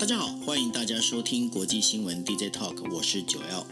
[0.00, 3.66] 大家好，欢迎大家收听国际新闻 DJ Talk，我是九 L。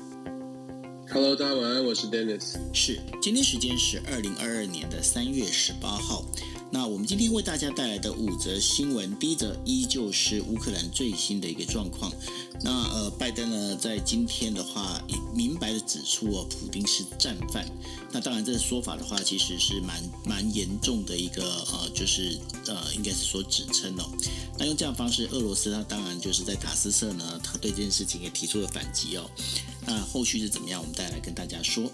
[1.08, 2.58] Hello，大家晚安，我是 Dennis。
[2.74, 6.22] 是，今天时间是二零二二年的三月十八号。
[6.71, 12.12] 那我们今天为大家带来的五则新闻，第一则依旧是乌克兰最新的一个状况。
[12.62, 15.02] 那呃，拜登呢在今天的话，
[15.34, 17.64] 明白的指出哦，普丁是战犯。
[18.12, 21.42] 那当然，这个说法的话，其实是蛮蛮严重的一个
[21.72, 24.04] 呃，就是呃，应该是说指称哦。
[24.59, 29.30] 那用这样方式，俄罗斯他当然就是在塔斯社呢，他对这件事情也提出了反击哦。
[29.87, 31.91] 那后续是怎么样，我们再来跟大家说。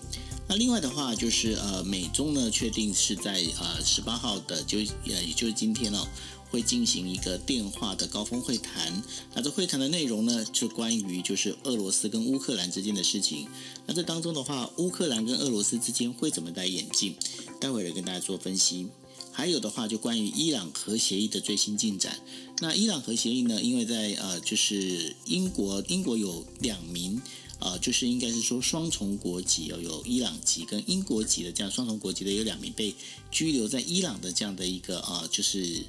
[0.49, 6.07] 那另外的话就是呃，美中呢确定是在呃十八号的就呃也就是今天哦，
[6.51, 9.03] 会进行一个电话的高峰会谈。
[9.35, 13.47] 那这会谈的内容呢，就关于就是俄罗斯跟乌克兰之间的事情。
[13.87, 17.15] 那这当中的话，乌克兰跟俄罗斯之间会怎么来演进？
[17.61, 18.89] 待会儿跟大家做分析。
[19.35, 22.19] 还有的话，就关于伊朗核协议的最新进展。
[22.61, 27.21] 那伊朗核协议呢，因为在呃就是英国，英国有两名。
[27.61, 32.95] 呃，就是应该是说双重国籍哦，有伊朗籍跟英国籍的这样双重国籍的有两名被
[33.31, 35.83] 拘留在伊朗的这样的一个呃，就是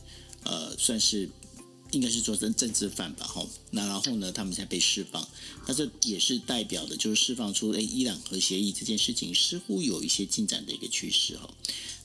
[0.43, 1.29] 呃，算是
[1.91, 3.49] 应该是说成政治犯吧，吼。
[3.71, 5.27] 那然后呢，他们才被释放。
[5.67, 11.49] 那这也是代表的，就是释放出诶，伊朗核协议这件事情似乎有一些进展的一个趋势，哈。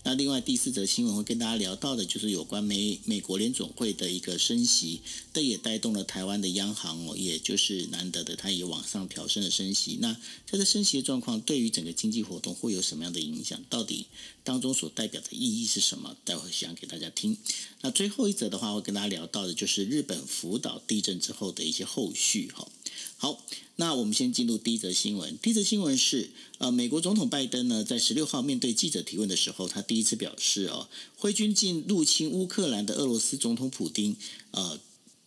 [0.03, 9.99] 那另外第四则新闻会跟大家聊到的，就是有关美美国联总会的一个升息，这也带动了台湾的央行哦，也就是难得的，它也往上调升了升息。
[10.01, 13.63] 那这个升息的状况对于整个经济活动会有什么样的影响？
[13.69, 14.07] 到底
[14.43, 16.17] 当中所代表的意义是什么？
[16.25, 17.37] 待会讲给大家听。
[17.83, 22.67] 那最后一则的话，会跟大家聊到的就是日本福岛地震之后的一些后续哈。
[23.23, 23.39] 好，
[23.77, 25.37] 那我们先进入第一则新闻。
[25.43, 34.17] 第一则新闻是，呃，美国总统拜登呢，在十六号面对记者提问的时候，他第一次表示，哦，挥军进入侵乌克兰的俄罗斯总统普丁，
[34.53, 34.81] 呃，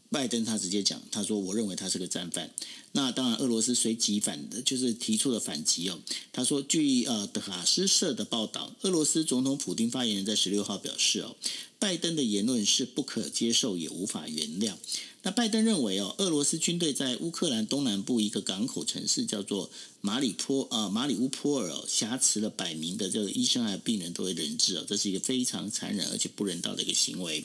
[0.09, 2.50] 拜登他直接讲，他说，我认为他是个战犯。
[2.94, 6.00] 那当然，俄罗斯随即反的，就是提出了反击哦。
[6.31, 11.35] 他说，据呃德卡斯社的报道，俄罗斯总统普丁发言人在十六号表示，哦，
[11.83, 14.75] 拜登的言论是不可接受，也无法原谅。
[15.23, 27.43] 那拜登认为哦，俄罗斯军队在乌克兰东南部一个港口城市叫做马里坡啊马里乌波尔哦，挟持了百名的这个医生还有病人作为人质哦，这是一个非常残忍而且不人道的一个行为。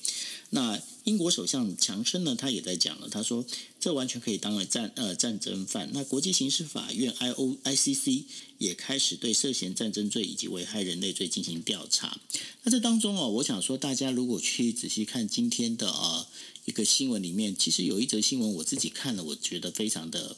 [0.51, 3.47] 那英国首相强生呢，他也在讲了，他说
[3.81, 5.89] 这完全可以当了战呃战争犯。
[5.95, 8.25] 那国际刑事法院 I O I C C
[8.59, 12.21] 也开始对涉嫌战争罪以及危害人类罪进行调查。
[12.65, 16.27] 那这当中哦，我想说大家如果去仔细看今天的呃。
[16.65, 20.37] 一个新闻里面，其实有一则新闻，我自己看了，我觉得非常的，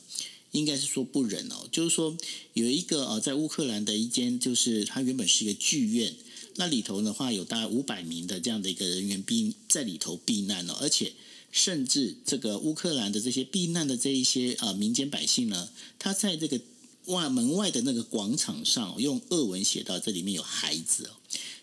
[0.53, 1.67] 应该是说不忍哦。
[1.73, 2.17] 就是说，
[2.55, 6.15] 有一个呃，在乌克兰的一间，就是它原本是一个剧院，
[6.61, 11.15] 那里头的话有大概五百名的这样的一个人员避在里头避难哦，而且
[11.51, 16.61] 甚至这个乌克兰的这些避难的这一些呃民间百姓呢，他在这个
[17.07, 21.17] 外门外的那个广场上用俄文写到这里面有孩子哦。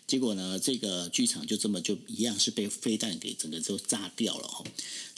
[0.08, 4.64] 结果呢，这个剧场就这么就一样是被飞弹给整个就炸掉了哈。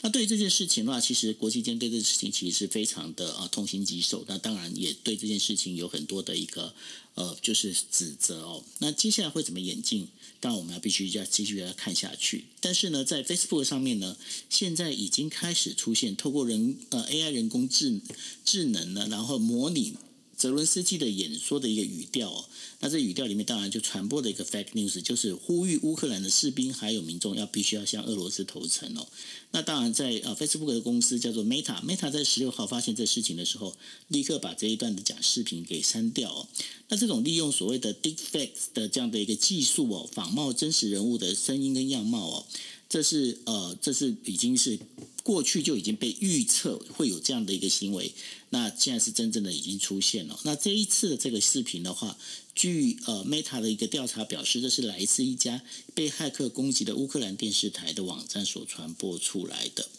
[0.01, 4.25] 那对于这件事情的话，其实国际间对这件事情其实是非常的啊痛心疾首。
[4.27, 6.73] 那当然也对这件事情有很多的一个
[7.15, 8.63] 呃就是指责哦。
[8.79, 10.09] 那接下来会怎么演进？
[10.41, 12.43] 当然我们要必须要继续要看下去。
[12.59, 14.17] 但是呢，在 Facebook 上面呢，
[14.49, 18.01] 现在已经开始出现透过人呃 AI 人工智
[18.43, 19.93] 智能呢，然后模拟。
[20.41, 22.45] 泽伦斯基的演说的一个语调哦，
[22.79, 29.07] 那这语调里面当然就传播的一个 fake news，就是呼吁乌克兰的士兵还有民众要必须要向俄罗斯投诚哦。
[29.51, 36.47] 那当然在呃 Facebook 的公司叫做 Meta，Meta 在十六号发现这事情的时候，立刻把这一段的假视频给删掉哦。
[36.89, 42.45] 那这种利用所谓的 deepfakes 的这样的一个技术哦，仿冒真实人物的声音跟样貌哦，
[42.89, 44.79] 这是呃这是已经是。
[45.23, 48.11] 过去就已经被预测会有这样的一个行为，
[48.51, 50.39] 那现在是真正的已经出现了。
[50.43, 52.15] 那这一次的这个视频的话，
[52.53, 55.61] 据呃 Meta 的一个调查表示，这是来自一家
[55.95, 59.89] 被骇客攻击的乌克兰电视台的网站所传播出来的。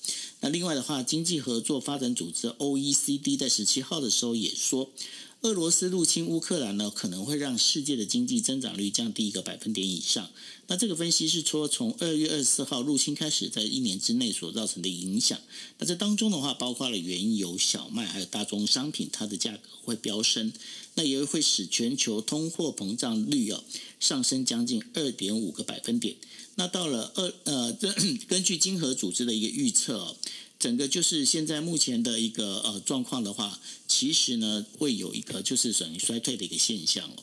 [0.41, 4.91] 那另外的话，经济合作发展组织 OECD 在十七号的时候也说。
[5.43, 10.31] 俄罗斯入侵乌克兰呢，可能会让世界的经济增长率降低一个百分点以上。
[10.69, 15.37] 那这个分析是说，从二月二十四号入侵开始，在一年之内所造成的影响。
[15.79, 20.53] 那这当中的话，包括了原油、小麦还有大宗商品，它的价格会飙升，
[20.94, 23.65] 那也会使全球通货膨胀率啊
[23.99, 26.15] 上升将近二点五个百分点。
[26.55, 27.93] 那到了二呃，这
[28.29, 30.17] 根据经合组织的一个预测哦。
[30.62, 37.17] 整个就是现在目前的一个呃状况的话，其实呢会有一个就是属于衰退的一个现象哦。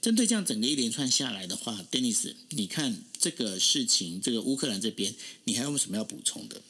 [0.00, 5.14] 针对这样整个一连串下来的话，Dennis，你看这个事情，这个乌克兰这边，
[5.44, 6.62] 你还有没有什么要补充的？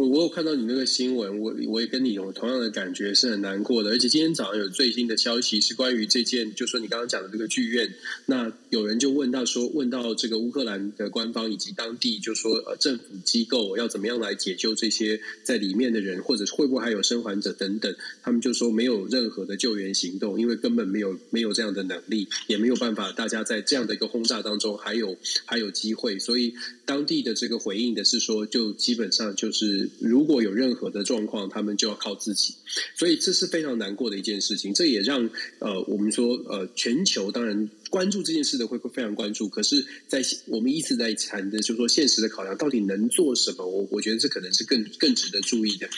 [0.00, 3.90] 我我有看到你那个新闻，我我也跟你有同样的感觉，是很难过的。
[3.90, 7.92] 而且今天早上有最新的消息，是关于这件，就说你刚刚讲的这个剧院，
[8.24, 26.54] 那有人就问到说，问到这个乌克兰的官方以及当地，就说呃政府机构要怎么样来解救这些在里面的人，或者会不会还有生还者等等，他们就说没有任何的救援行动，因为根本没有没有这样的能力，也没有办法，大家在这样的一个轰炸当中还有还有机会，所以
[26.86, 29.89] 当地的这个回应的是说，就基本上就是。
[29.98, 32.54] 如果有任何的状况，他们就要靠自己，
[32.96, 34.72] 所以这是非常难过的一件事情。
[34.72, 35.28] 这也让
[35.58, 37.68] 呃，我们说呃，全球当然。
[37.90, 43.66] 关注这件事的会非常关注，可是，在我们一直在谈的，就是说现实的考量，到底能做什么？
[43.66, 45.88] 我我觉得这可能是更更值得注意的。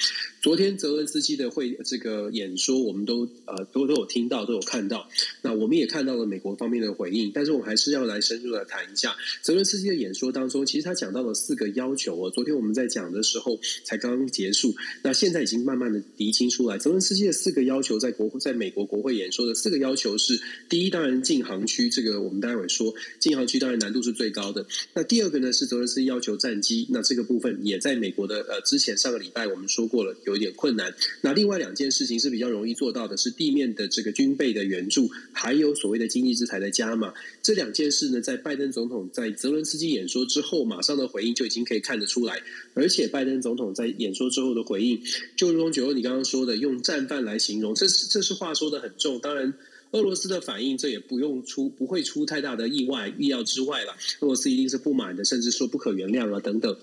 [0.41, 5.07] 昨天泽伦斯基的会这个演说，我们都呃都都有听到，都有看到。
[5.43, 12.31] 那我们也看到了美国方面的回应，但是我们还是要来深入的谈一下泽伦斯基的演说当中，其实他讲到了四个要求哦。
[12.31, 16.79] 昨天我们在讲的时候才刚刚结束，那现在已经慢慢的厘清出来。
[16.79, 20.41] 泽伦斯基的四个要求，在国在美国国会演说的四个要求是：
[20.71, 21.82] 第一，当然禁航区。
[21.89, 24.67] 这个我们待会说，禁航区当然难度是最高的。
[24.95, 30.95] 那第二个呢是泽伦斯要求战机，那这个部分也在美国的呃之前上个礼拜我们说过了，有一点困难。
[31.21, 37.13] 那另外两件事情是比较容易做到的，是地面的这个军备的援助，还有所谓的经济制裁的加码。
[37.43, 42.43] 这两件事呢，在拜登总统在泽伦斯基演说之后马上的回应就已经可以看得出来。
[42.75, 45.01] 而且拜登总统在演说之后的回应，
[45.37, 49.19] 就如同九欧你刚刚说的，用战犯来形容，这是这是话说得很重。
[49.21, 49.53] 当然。
[49.93, 53.93] 俄罗斯的反应，这也不用出，不会出太大的意外，意料之外了。
[54.21, 56.77] 俄罗斯一定是不满的，甚至说不可原谅了，等等。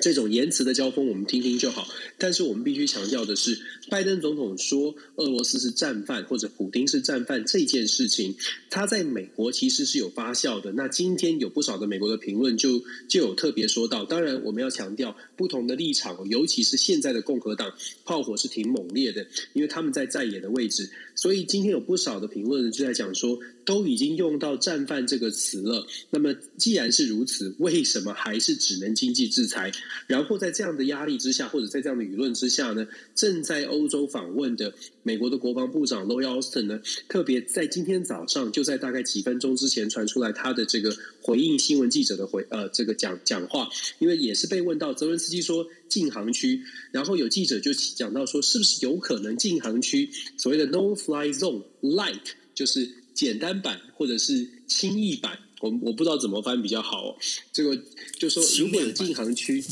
[0.00, 1.86] 这种言辞的交锋，我们听听就好。
[2.18, 3.58] 但是我们必须强调的是，
[3.88, 8.34] 拜登总统说俄罗斯是战犯或者普丁是战犯这件事情，
[8.70, 10.72] 他在美国其实是有发酵的。
[10.72, 17.72] 那今天有不少的美国的评论就就有特别说到，当然我们要强调不同的立场，尤其是现在的共和党
[18.04, 20.90] 炮火是挺猛烈的，因为他们在在野的位置。
[21.14, 25.86] 所以今天有不少的评论就在讲说，都已经用到“战犯”这个词了。
[26.10, 29.72] 那么既然是如此，为什么还是只能经济制裁？
[30.06, 34.72] 然后在这样的压力之下，或者在这样的舆论之下呢，正在欧洲访问的
[35.02, 43.68] 美国的国防部长 Lloyd Austin 呢，特别在今天早上，就在大概几分钟之前传出来他的这个回应新闻记者的回呃这个讲讲话，
[43.98, 46.62] 因为也是被问到泽伦斯基说禁航区，
[46.92, 57.16] 然后有记者就讲到说，是不是有可能禁航区所谓的 No Fly Zone Light 就是简单版或者是轻易版，我我不知道怎么翻比较好哦。
[57.52, 57.80] 这个
[58.18, 59.64] 就说如果有禁航区。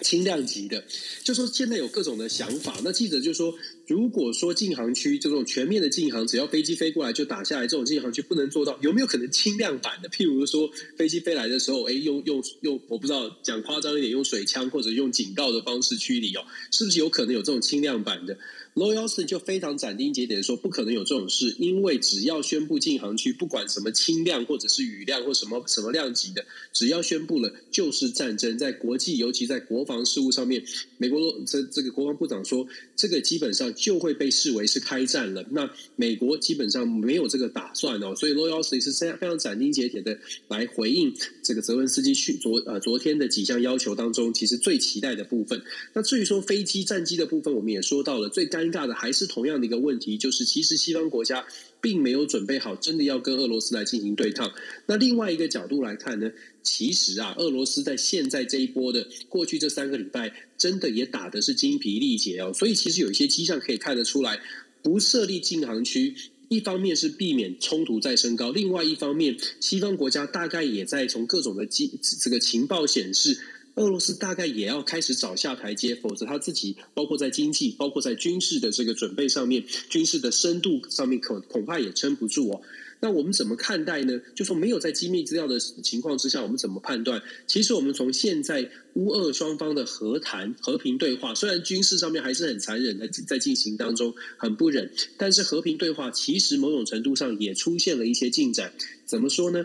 [0.00, 0.84] 轻量级的，
[1.24, 2.80] 就说现在有各种的想法。
[2.84, 3.52] 那记者就说，
[3.88, 10.08] 如果说禁航区这种全面的禁航，只要飞机飞过来就打下来，这种禁航区不能做到，有没有可能轻量版的？
[10.08, 18.38] 譬如说飞机飞来的时候，哎，用用用，我不知道讲夸张一点，用水枪或者用警告的方式驱离哦，是不是有可能有这种轻量版的
[18.78, 28.56] ？Lloyd Austin 就非常斩钉截铁的说，不可能有这种事，因为只要宣布禁航区，不管什么轻量或者是雨量或什么什么量级的，只要宣布了就是战争。
[28.56, 30.62] 在国际，尤其在国防事务上面，
[30.96, 32.64] 美国这这个国防部长说，
[32.94, 35.44] 这个基本上就会被视为是开战了。
[35.50, 40.16] 那美国基本上没有这个打算哦，所以 Lloyd Austin 是非常非常斩钉截铁的
[40.46, 45.60] 来回应这个泽文斯基去昨呃昨天的几项要求当中，其实最期待的部分。
[45.94, 48.67] 那至于说飞机战机的部分，我们也说到了最干。
[48.68, 51.44] 尴尬的还是同样的一个问题，就是其实西方国家
[51.80, 54.52] 并没有准备好，真的要跟俄罗斯来进行对抗。
[54.86, 56.30] 那另外一个角度来看呢，
[56.62, 62.52] 其实啊，俄罗斯在现在这一波的过去这三个礼拜，真的也打的是精疲力竭哦。
[62.52, 64.40] 所以其实有一些迹象可以看得出来，
[64.82, 66.14] 不设立禁航区，
[66.48, 73.38] 一方面是避免冲突再升高，另外一方面，西方国家大概也在从各种的机这个情报显示。
[73.78, 82.60] 俄罗斯大概也要开始找下台阶，否则他自己包括在经济、包括在军事的这个准备上面、军事的深度上面，恐恐怕也撑不住哦。
[83.00, 84.20] 那我们怎么看待呢？
[84.34, 87.22] 就说没有在机密资料的情况之下，我们怎么判断？
[87.46, 98.72] 其实我们从现在乌俄双方的和谈、和平对话，虽然军事上面还是很残忍的在进行当中，很不忍，但是和平对话其实某种程度上也出现了一些进展。
[99.06, 99.64] 怎么说呢？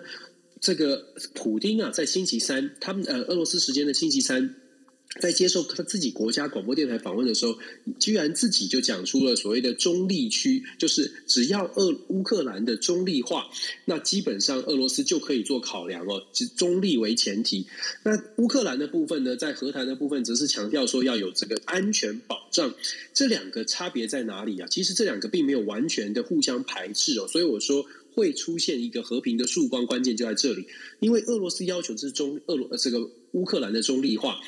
[0.64, 4.56] 这个普丁啊，在星期三，他们呃，俄罗斯时间的星期三，
[5.20, 7.58] 在接受他自己国家广播电台访问的时候，
[8.00, 13.50] 居然自己就讲出了所谓的中立区，就是只要俄乌克兰的中立化，
[13.84, 17.68] 那基本上俄罗斯就可以做考量哦，以中立为前提。
[18.04, 22.74] 那乌克兰的部分呢，在和谈的部分则是强调说要有这个安全保障。
[23.14, 24.68] 这两个差别在哪里啊？
[24.72, 27.86] 其实这两个并没有完全的互相排斥哦，所以我说。
[28.14, 30.66] 会出现一个和平的曙光，关键就在这里。
[31.00, 34.40] 因为俄罗斯要求是中俄罗这个乌克兰的中立化，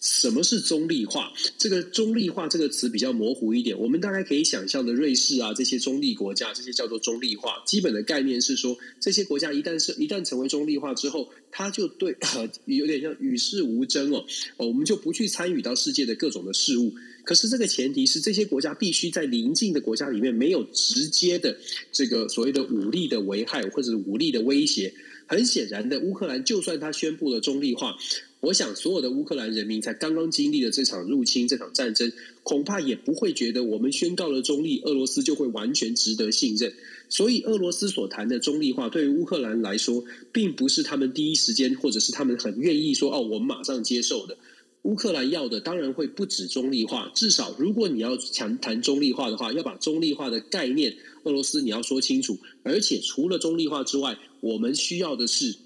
[0.00, 1.32] 什么是中立化？
[1.58, 7.62] 这个中立化这个词比较模糊一点，我们大概可以想象的瑞士啊这些中立国家，这些叫做中立化。
[7.66, 12.16] 基本的概念是说，这些国家一旦是一旦成为中立化之后，它就对
[12.66, 14.24] 有点像与世无争哦，
[14.56, 16.94] 我们就不去参与到世界的各种的事物。
[17.28, 21.58] 可是这个前提是，这些国家必须在邻近的国家里面没有直接的
[21.92, 24.94] 这个所谓的武力的危害或者是武力的威胁。
[25.26, 27.98] 很显然的，乌克兰就算他宣布了中立化。
[28.40, 32.10] 我想，所有的乌克兰人民才刚刚经历了这场入侵、这场战争，
[32.42, 36.72] 恐怕也不会觉得我们宣告了中立，俄罗斯就会完全值得信任。
[37.10, 44.38] 所以，俄罗斯所谈的中立化，对于乌克兰来说，并不是他们第一时间，或者是他们很愿意说“哦，我们马上接受的”。
[44.82, 52.38] 乌克兰要的当然会不止中立化，至少如果你要强谈中立化的话，要把中立化的概念，俄罗斯你要说清楚。
[52.62, 55.56] 而且，除了中立化之外，我们需要的是。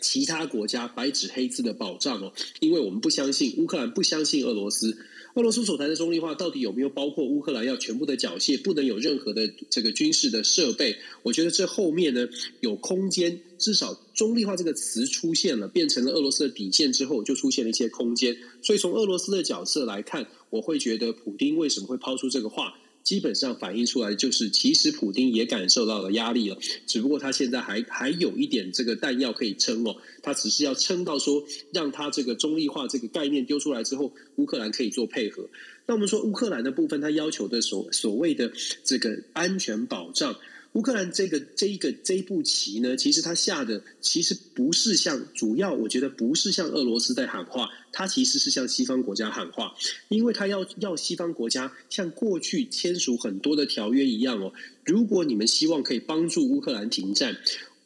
[0.00, 4.96] 其他国家白纸黑字的保障哦，因为我们不相信乌克兰不相信俄罗斯，
[5.34, 10.96] 俄罗斯所谈的中立化到底有没有包括乌克兰要全部的缴械，不能有任何的这个军事的设备？
[11.22, 12.28] 我觉得这后面呢
[12.60, 18.36] 有空间，至少中立化这个词出现了，变成了俄罗斯的底线之后，就出现了一些空间。
[18.62, 22.74] 所以从俄罗斯的角色来看，我会觉得普丁为什么会抛出这个话？
[23.08, 35.48] 基本上反映出来就是，其实普丁也感受到了压力了，只不过他现在还还有一点这个弹药可以撑哦，他只是要撑到说，让他这个中立化这个概念丢出来之后，乌克兰可以做配合。
[35.86, 38.52] 那我们说乌克兰的部分，他要求的所所谓的
[38.84, 40.36] 这个安全保障。
[40.74, 49.74] 乌克兰这个这一个这一步棋呢，其实他下的其实不是像主要，我觉得不是向俄罗斯在喊话，他其实是向西方国家喊话，
[50.08, 54.52] 因为他要要西方国家像过去签署很多的条约一样哦，
[54.84, 57.36] 如果你们希望可以帮助乌克兰停战。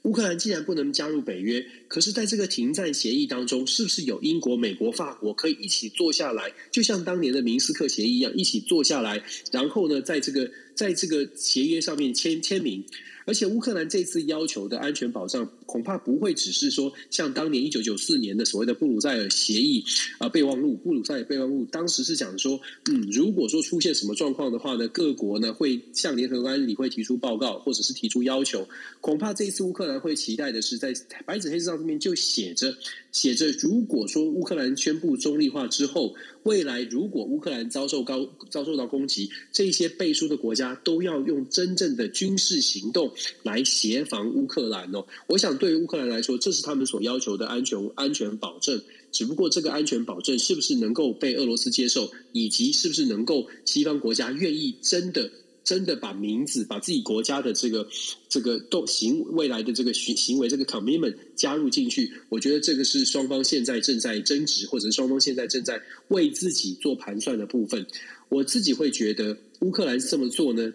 [0.02, 9.22] 乌克兰既然不能加入北约，可是在这个停战协议当中，是不是有英国、美国、法国可以一起坐下来，就像当年的明斯克协议一样，一起坐下来，
[9.52, 12.84] 然后呢，在这个在这个协约上面签签名？
[13.24, 19.84] 而且乌克兰这次要求的安全保障，恐怕不会只是说像当年一九九四年的所谓的布鲁塞尔协议
[20.18, 22.60] 啊备忘录，布鲁塞尔备忘录当时是讲说，
[22.90, 28.68] 嗯，如果说出现什么状况的话呢，各国呢会向联合国安理会提出报告，或者是提出要求。
[29.00, 30.92] 恐怕这一次乌克兰会期待的是，在
[31.24, 32.76] 白纸黑字上面就写着
[33.12, 43.12] 写着，如果说乌克兰宣布中立化之后，未来如果乌克兰遭受高遭受到攻击，这些背书的国家都要用真正的军事行动
[43.44, 45.06] 来协防乌克兰哦。
[45.28, 45.52] 我想。
[45.52, 48.82] 对于乌克兰来说，这是他们所要求的安全安全保证。
[49.12, 55.30] 只不过，这个安全保证是不是能够被俄罗斯接受，以及是不是能够西方国家愿意真的
[55.64, 57.88] 真的把名字、把自己国家的这个
[58.28, 62.12] 这个动行未来的这个行行为这个 commitment 加入进去？
[62.28, 67.86] 我觉得这个是双方现在正在争执，或者双方现在正在为自己做盘算的部分。
[68.28, 70.72] 我自己会觉得，乌克兰这么做呢，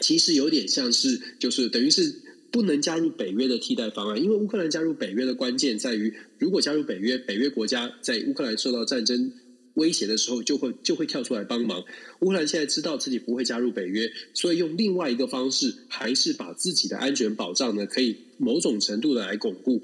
[0.00, 2.22] 其实有点像是，就是等于是。
[2.48, 9.30] 不能加入北约的替代方案，因为乌克兰加入北约的关键在于，如果加入北约，北约国家在乌克兰受到战争
[9.76, 11.82] 威胁的时候，就会就会跳出来帮忙。
[12.20, 19.82] 乌克兰现在知道自己不会加入北约，所以用另外一个方式，还是把自己的安全保障呢，可以某种程度的来巩固。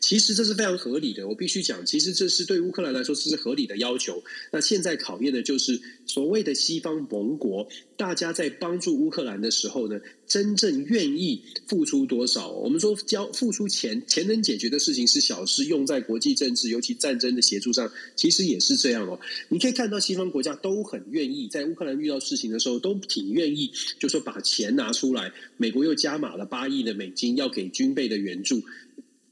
[0.00, 4.22] 其实这是非常合理的，我必须讲，其实这是对乌克兰来说这是合理的要求。
[4.50, 12.50] 那现在考验的就是所谓的西方盟国，大家在帮助乌克兰的时候呢，真正愿意付出多少？
[12.50, 19.18] 我们说交付出钱，钱能解决的事情是小事，用在国际政治，尤其战争的协助上，其实也是这样哦。
[19.48, 25.32] 你可以看到西方国家都很愿意，在乌克兰遇到事情的时候，都挺愿意，就说把钱拿出来。
[25.56, 28.62] 美国又加码了八亿的美金，要给军备的援助。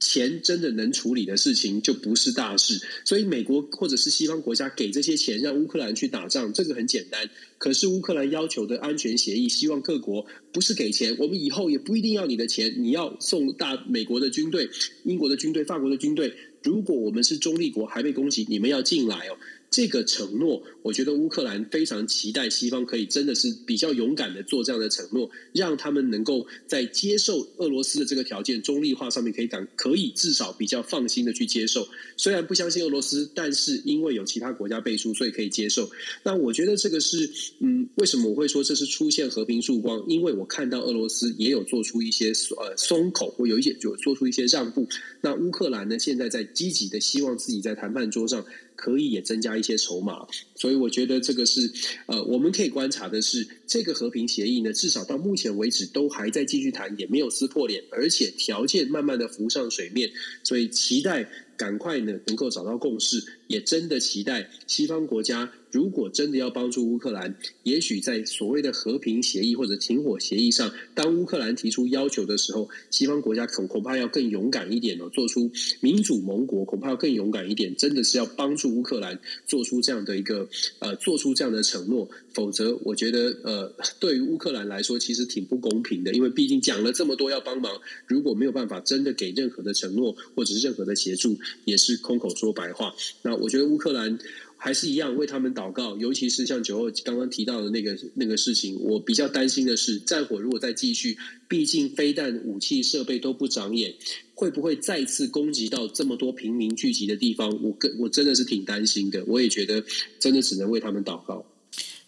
[0.05, 7.31] 钱真的能处理的事情就不是大事，所以美国或者是西方国家给这些钱让乌克兰去打仗，这个很简单。
[7.57, 14.69] 可是乌克兰要求的安全协议，希望各国不是给钱，我们以后也不一定要你的钱，你要送大美国的军队、
[15.05, 16.35] 英国的军队、法国的军队。
[16.65, 19.39] 如果我们是中立国还被攻击，你们要进来哦。
[19.73, 31.89] 这个承诺，我觉得乌克兰非常期待西方可以真的是比较勇敢的做这样的承诺，让他们能够在接受俄罗斯的这个条件中立化上面可以敢可以至少比较放心的去接受。
[32.19, 35.91] 虽然不相信俄罗斯，但是因为有其他国家背书，所以可以接受。
[36.23, 40.05] 那我觉得这个是，嗯，为什么我会说这是出现和平曙光？
[40.07, 44.87] 因为我看到俄罗斯也有做出一些呃松口，或有一些就做出一些让步。
[45.23, 48.45] 那乌克兰呢，现在在积极的希望自己在谈判桌上。
[48.77, 50.27] 可以也增加一些筹码。
[50.55, 51.71] 所以我觉得这个是
[52.07, 60.11] 呃，我们可以观察的是，这个和平协议呢，至少到目前为止都还在继续谈，也没有撕破脸，而且条件慢慢的浮上水面，
[60.43, 65.53] 所以期待赶快呢能够找到共识，也真的期待西方国家。
[65.73, 75.51] 如果真的要帮助乌克兰，也许在所谓的和平协议或者停火协议上，当乌克兰提出要求的时候，西方国家恐恐怕要更勇敢一点哦，做出
[75.81, 80.47] 民主盟国恐怕要更勇敢一点，真的是要帮助乌克兰做出这样的一个
[80.79, 92.95] 呃，做出这样的承诺，否则我觉得呃，对于乌克兰来说其实挺不公平的，因为毕竟讲了这么多要帮忙，如果没有办法真的给任何的承诺或者是任何的协助，也是空口说白话。
[93.23, 94.19] 那我觉得乌克兰。
[94.65, 103.93] 还是一样为他们祷告，尤其是像九号刚刚提到的那个那个事情，我比较担心的是，战火如果再继续，毕竟飞弹、武器设备都不长眼，
[104.37, 107.61] 会不会再次攻击到这么多平民聚集的地方？
[107.61, 109.85] 我更我真的是挺担心的，我也觉得
[110.21, 111.45] 真的只能为他们祷告。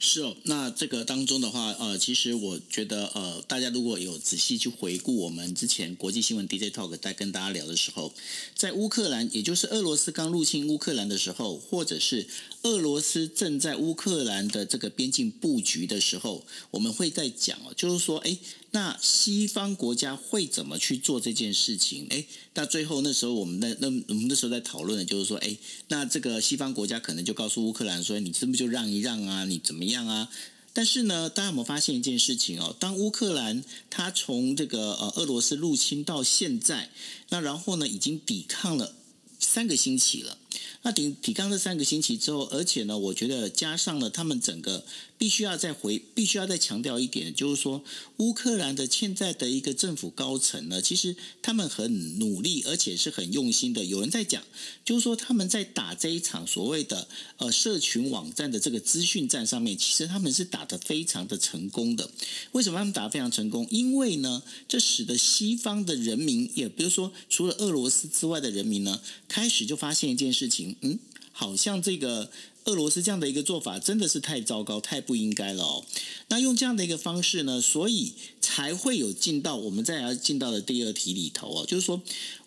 [0.05, 8.13] 是哦，那这个当中的话，呃，其实我觉得，呃，大家如果有仔细去回顾我们之前国际新闻 DJ Talk 在跟大家聊的时候，
[8.55, 12.27] 在乌克兰，也就是俄罗斯刚入侵乌克兰的时候，或者是
[12.65, 18.37] 俄罗斯正在乌克兰的这个边境布局的时候，我们会在讲哦，就是说，哎。
[18.75, 22.09] 那西方国家会怎么去做这件事情？
[22.11, 25.57] 哎，那最后那时候我们那那我们那时候在讨论的就是说，哎，
[25.87, 29.45] 那这个西方国家可能就告诉乌克兰说，你是不是就让一让啊？
[29.45, 30.29] 你怎么样样啊？
[30.77, 32.75] 但是呢，大家有没有发现一件事情哦？
[32.79, 36.91] 当乌克兰它从这个呃俄罗斯入侵到现在，
[37.29, 38.97] 那然后呢，已经抵抗了
[39.39, 40.39] 三个星期了。
[40.83, 44.85] 那抵抵抗这三个星期之后，而且呢，我觉得加上了他们整个。
[45.17, 47.83] 必须要再回，必须要再强调一点，就是说，
[48.19, 53.85] 乌克兰的现在的一个政府高层呢，其实他们很努力，而且是很用心的。
[53.85, 54.43] 有人在讲，
[54.85, 57.07] 就是说他们在打这一场所谓的
[57.39, 62.11] 呃社群网站的这个资讯战上面，其实他们是打得非常的成功的。
[62.53, 63.67] 为什么他们打得非常成功？
[63.71, 70.99] 因为呢，这使得西方的人民，也比如说除了俄罗斯之外的人民呢，开始就发现一件事事情，嗯，
[71.33, 72.31] 好像这个。
[72.67, 75.85] 俄罗斯这样的一个做法真的是太糟糕、太不应该了哦。
[76.29, 82.01] 那用这样的一个方式呢，所以才会有进到我们再要进到的第二题里头哦，就是说。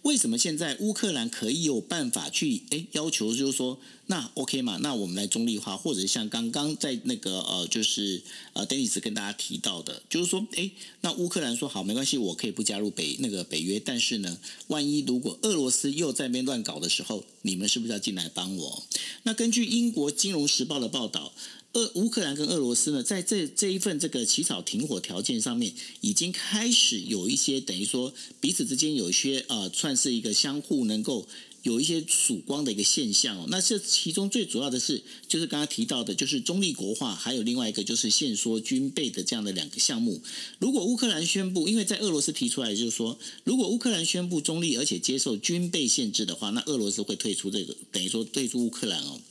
[0.07, 4.77] 为什么现在乌克兰可以有办法去诶要求，就是说那 OK 嘛？
[4.77, 8.21] 那我们来中立化，或者像刚刚在那个呃，就是
[8.53, 18.83] 呃，Denis 跟大家提到的，就是说诶，那乌克兰说好没关系，我可以不加入北那个北约，但是呢，万一如果俄罗斯又在那边乱搞的时候，你们是不是要进来帮我？
[19.23, 21.33] 那根据英国金融时报的报道。
[21.77, 31.27] 俄乌克兰跟俄罗斯呢，在这这一份这个起草停火条件上面，已经开始有一些等于说彼此之间有一些呃，算是一个相互能够
[31.61, 33.45] 有一些曙光的一个现象哦。
[33.49, 40.19] 那这其中最主要的是，就是刚刚提到的，就是中立国化，还有另外一个就是限缩军备的这样的两个项目。
[40.57, 49.21] 如果乌克兰宣布，因为在俄罗斯提出来就是说，如果乌克兰宣布中立，而且接受军备限制的话，那俄罗斯会退出这个，等于说退出乌克兰哦。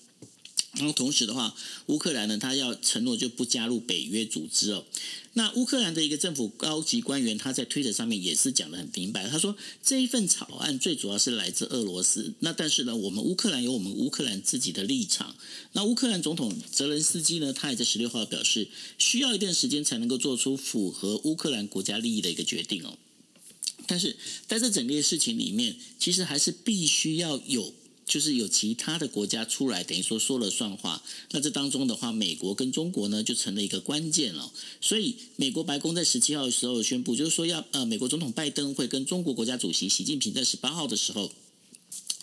[0.77, 1.55] 然后同时的话，
[1.87, 4.85] 乌克兰呢，他要承诺就不加入北约组织哦。
[5.33, 12.35] 那乌克兰的一个政府高级官员，他在推特上面也是讲得很明白，他说这一份草案最主要是来自俄罗斯。
[12.41, 15.35] 那但是呢，我们乌克兰有我们乌克兰自己的立场。
[15.73, 22.97] 那乌克兰总统泽连斯基呢，他也在十六号表示，需要一段时间才能够做出符合乌克兰国家利益的一个决定哦。
[23.87, 27.75] 但是在这整个事情里面，其实还是必须要有。
[28.07, 31.03] 就是有其他的国家出来，等于说说了算话。
[31.33, 34.53] 那这当中的话，美国跟中国呢，就成了一个关键了。
[34.81, 41.33] 所以，美国白宫在十七号的时候宣布，就是说要呃，美国总统拜登会跟中国国家主席习近平在十八号的时候，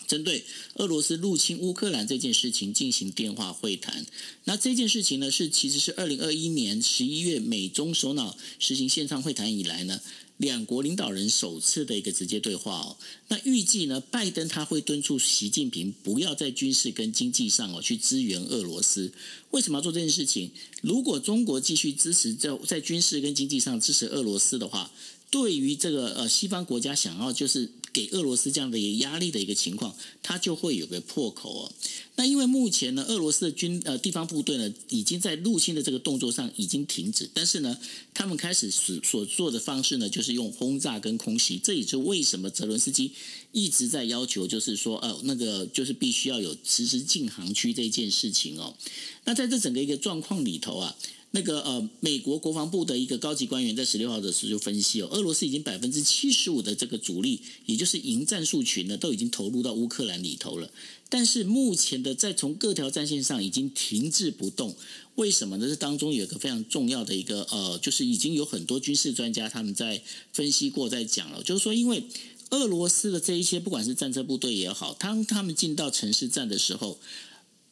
[0.08, 0.44] 针对
[0.76, 4.06] 俄罗斯入侵乌克兰这件事情进行电话会谈。
[4.44, 10.00] 那这件事情呢，是其实是二零二一年十一月美中首脑实行线上会谈以来呢。
[10.36, 12.96] 两国领导人首次的一个直接对话哦，
[13.28, 19.12] 那预计呢，拜登他会敦促习近平不要在军事跟经济上哦去支援俄罗斯。
[19.50, 20.50] 为什么要做这件事情？
[20.82, 24.90] 如果中国继续支持在在军事跟经济上支持俄罗斯的话，
[25.30, 27.70] 对于这个呃西方国家想要就是。
[27.94, 31.72] 给俄罗斯这样的一个压力的一个情况，它就会有个破口哦。
[32.16, 37.78] 那因为目前呢，俄罗斯的军呃地方部队呢，已经在入侵的这个动作上已经停止，但是呢，
[38.12, 41.58] 他们开始所所做的方式呢，就是用轰炸跟空袭。
[41.62, 43.12] 这也是为什么泽伦斯基
[43.52, 48.76] 一直在要求，就是说呃那个就是必须要有实施禁航区这件事情哦。
[49.24, 50.96] 那在这整个一个状况里头啊。
[51.36, 60.70] 那个呃，美国国防部的一个高级官员在十六号的时候就分析哦，俄罗斯已经百分之七十五的这个主力，也就是营战术群呢，都已经投入到乌克兰里头了。
[61.08, 64.76] 但是目前的在从各条战线上已经停滞不动，
[65.16, 65.66] 为什么呢？
[65.66, 70.00] 这当中有一个非常重要的一个呃，就是已经有很多军事专家他们在
[70.32, 72.04] 分析过，在讲了，就是说因为
[72.50, 77.00] 俄罗斯的这一些不管是战车部队也好，当他们进到城市战的时候。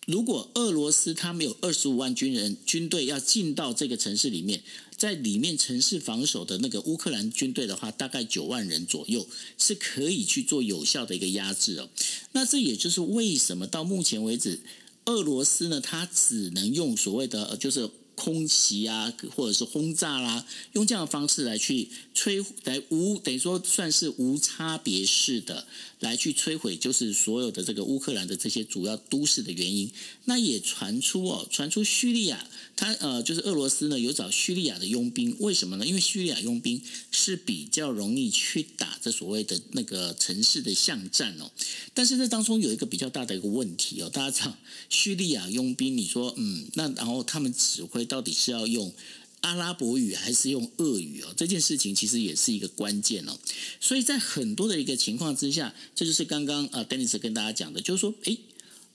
[0.07, 4.62] 如果俄罗斯他没有二十五万军人军队要进到这个城市里面，
[4.97, 11.88] 在里面城市防守的那个乌克兰军队的话，大概九万人左右是可以去做有效的一个压制哦。
[12.33, 14.61] 那这也就是为什么到目前为止，
[15.05, 17.91] 俄罗斯呢，他只能用所谓的就是。
[18.15, 25.67] 空袭啊，或者是轰炸啦、用这样的方式来去摧，来无等于说算是无差别式的
[26.03, 29.91] 来去摧毁，就是所有的这个乌克兰的这些主要都市的原因。
[30.27, 35.87] 那也传出哦，传出叙利亚，他呃，就是俄罗斯呢有找叙利亚的佣兵，为什么呢？
[35.87, 41.51] 因为叙利亚佣兵是比较容易去打这所谓的那个城市的巷战哦。
[41.95, 44.57] 但是这当中有一个比较大的一个问题哦，大家知道
[44.91, 48.03] 叙利亚佣兵，你说嗯，那然后他们指挥。
[48.12, 48.93] 到底是要用
[49.42, 51.35] 阿拉伯语还是用俄语哦？
[51.37, 53.38] 这件事情其实也是一个关键哦。
[53.81, 58.38] 所以在很多的一个情况之下，这就是刚刚呃，Dennis 跟大家讲的，就是说，诶，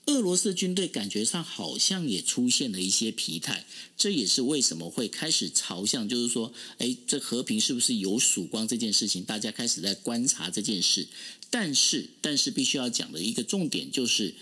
[0.06, 11.06] 俄罗斯军队感觉上好像也出现了一些疲态，这也是为什么会开始朝向，就是说，诶，这和平是不是有曙光这件事情，大家开始在观察这件事。
[11.50, 14.34] 但是，但是必须要讲的一个重点就是。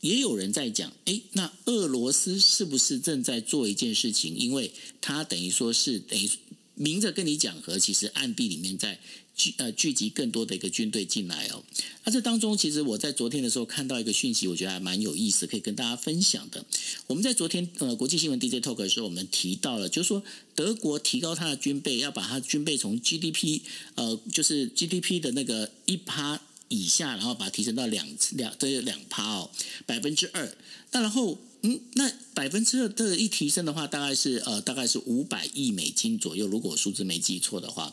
[0.00, 4.36] 也有人在讲，诶，那俄罗斯是不是正在做一件事情？
[4.36, 6.30] 因为他等于说是等于
[6.74, 9.00] 明着跟你讲和，其实暗地里面在
[9.34, 11.64] 聚呃聚集更多的一个军队进来哦。
[12.04, 16.64] 那这当中，其实我在昨天的时候看到一个讯息，我觉得还蛮有意思，可以跟大家分享的。
[17.08, 20.22] 我们在昨天呃国际新闻 DJ Talk 的时候，我们提到了，就是说
[20.54, 23.62] 德国提高它的军备，要把它军备从 GDP
[23.96, 26.40] 呃就是 GDP 的那个一趴。
[26.68, 29.50] 以下，然后把它提升到两两这两趴哦，
[29.86, 30.56] 百分之二。
[30.92, 37.92] 那然后，嗯，那百分之二的一提升的话，大概是呃，大概是五百亿美金左右，如果数字没记错的话。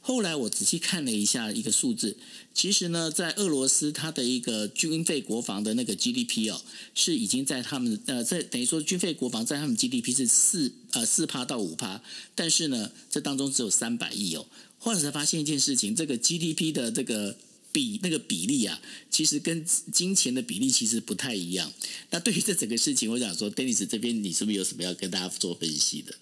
[0.00, 2.16] 后来我仔细看了一下一个数字，
[2.54, 6.62] 其实呢，在俄罗斯它的一个军费国防的那个 GDP 哦，
[6.94, 12.00] 是已经在他们呃，在等于说军费国防在他们 GDP 是四呃四趴到五趴，
[12.34, 14.46] 但是呢，这当中只有三百亿哦。
[14.78, 17.36] 后来才发现一件事情，这个 GDP 的这个。
[17.70, 21.72] 比那个比例啊，其实跟金钱的比例其实不太一样。
[22.10, 26.14] 那对于这整个事情，我想说，Dennis 这边你是不是有什么要跟大家做分析的？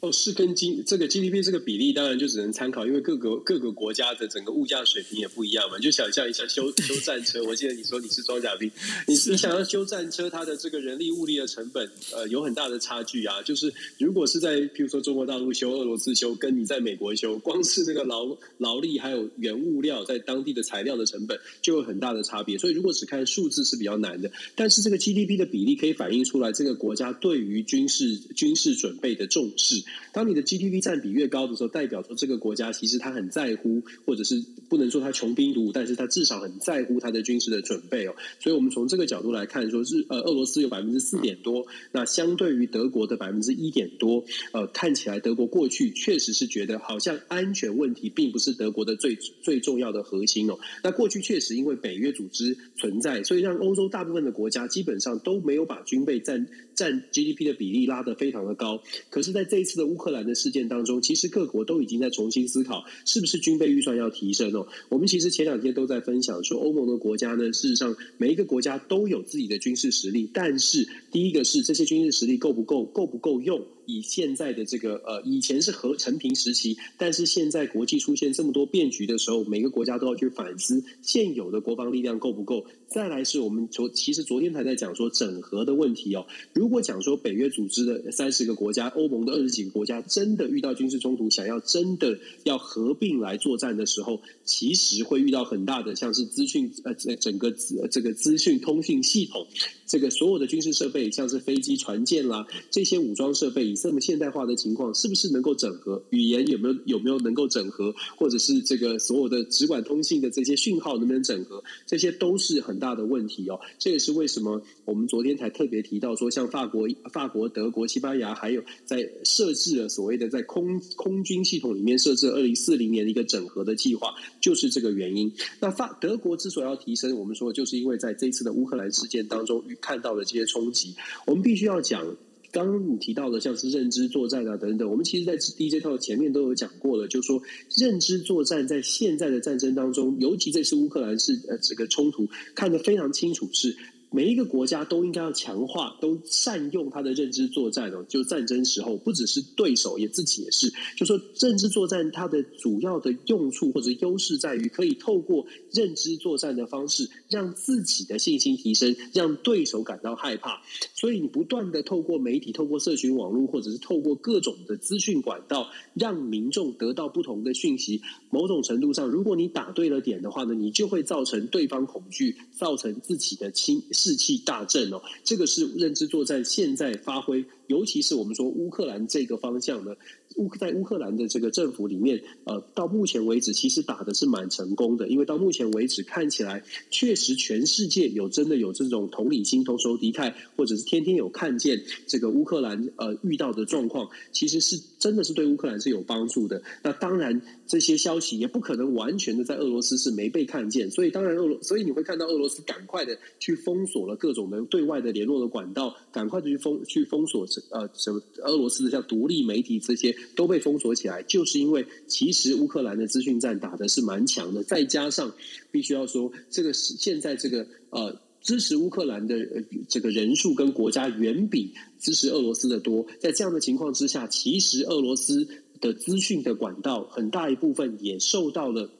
[0.00, 5.78] 哦，是跟 G 这个 GDP 这个比例，当然就只能参考，因为各个各个国家的整个物价水平也不一样嘛。
[5.78, 8.70] 你就想象一下修修战车，我记得你说你是装甲兵，
[9.08, 13.40] 你你想要修战车，它的这个人力物力的成本，呃，有很大的差距啊。
[13.42, 22.58] 就是如果是在譬如说中国大陆修、俄罗斯修，跟你在美国修，光是那个劳劳力还有原物料在当地的材料的成本，就有很大的差别。
[22.58, 29.85] 所以如果只看数字是比较难的，但是这个 GDP 的比例可以反映出来这个国家对于军事军事准备的重视。
[30.12, 38.14] 当你的 GDP 占比越高的时候，代表说这个国家其实他很在乎，或者是不能说他穷兵黩武，但是他至少很在乎他的军事的准备哦。
[38.40, 50.58] 所以，我们从这个角度来看，说是呃，俄罗斯有百分之四点多，那相对于德国的百分之一点多，呃，看起来德国过去确实是觉得好像安全问题并不是德国的最最重要的核心哦。
[50.82, 58.82] 那过去确实因为北约组织存在，所以让欧洲大部分的国家基本上都没有把军备占占 GDP 的比例拉得非常的高。
[59.10, 64.66] 可是，在这一次在乌克兰的事件当中，其实各国都已经在重新思考，是不是军备预算要提升哦。
[64.88, 73.62] 我们其实前两天都在分享说，欧盟的国家呢，事实上每一个国家都有自己的军事实力，但是第一个是这些军事实力够不够，够不够用。
[73.86, 82.66] 以现在的这个呃，以前是和成平时期，但是现在国际出现这么多变局的时候，每个国家都要去反思现有的国防力量够不够。
[82.88, 86.26] 再来是我们昨其实昨天还在讲说整合的问题哦。
[86.52, 97.54] 如果讲说北约组织的三十个国家、欧盟的二十几个国家真的遇到军事冲突，想要真的要合并来作战的时候，其实会遇到很大的像是资讯呃整个
[97.90, 99.46] 这个资讯通讯系统，
[99.86, 103.66] 这个所有的军事设备，像是飞机、船舰啦这些武装设备。
[103.66, 106.46] 以这么现代化的情况，是不是能够整合语言？
[106.46, 107.92] 有没有有没有能够整合？
[108.16, 111.64] 或者是这个所有的直管通信的这些讯号能不能整合？
[111.84, 113.58] 这些都是很大的问题哦。
[113.80, 124.14] 这也是为什么我们昨天才特别提到说，像法国、法国、德国、西班牙，还有在设置了所谓的在空空军系统里面设置二零四零年的一个整合的计划，
[124.46, 125.32] 就是这个原因。
[125.58, 130.94] 那法德国之所以要提升，我们说就是因为在这一次的乌克兰事件当中看到了这些冲击，
[131.26, 132.16] 我们必须要讲。
[132.52, 137.42] 刚刚你提到的像是认知作战啊等等，我们其实，在 DJ 套前面都有讲过了，就是说
[137.76, 143.76] 认知作战在现在的战争当中，尤其这次乌克兰是呃这个冲突，看得非常清楚是。
[144.10, 148.04] 每一个国家都应该要强化，都善用他的认知作战哦。
[148.08, 150.72] 就战争时候，不只是对手，也自己也是。
[150.96, 160.62] 就说认知作战，它的主要的用处或者优势在于，可以透过认知作战的方式，让自己的信心提升，让对手感到害怕。
[160.94, 168.00] 所以你不断的透过媒体、透过社群网络，或者是透过各种的资讯管道，让民众得到不同的讯息。
[168.30, 173.82] 某种程度上，如果你打对了点的话呢，你就会造成对方恐惧，造成自己的亲。
[173.96, 179.96] 士气大振哦，这个是认知作战现在发挥，尤其是我们说乌克兰这个方向呢，
[180.36, 196.62] 乌在乌克兰的这个政府里面，呃，到目前为止其实打的是蛮成功的，因为到目前为止看起来确实全世界有真的有这种同理心、同仇敌忾，或者是天天有看见这个乌克兰呃遇到的状况，其实是真的是对乌克兰是有帮助的。
[196.82, 210.16] 那当然这些消息也不可能完全的在俄罗斯是没被看见，所以当然俄罗所以你会看到俄罗斯赶快的去封锁了各种的对外的联络的管道，赶快的去封去封锁呃什么俄罗斯的像独立媒体这些。
[210.34, 215.32] 都被封锁起来，就是因为其实乌克兰的资讯战打的是蛮强的，再加上
[215.70, 225.48] 必须要说，这个现在这个呃支持乌克兰的这个人数跟国家远比支持俄罗斯的多，在这样的情况之下，其实俄罗斯
[225.80, 228.90] 的资讯的管道很大一部分也受到了。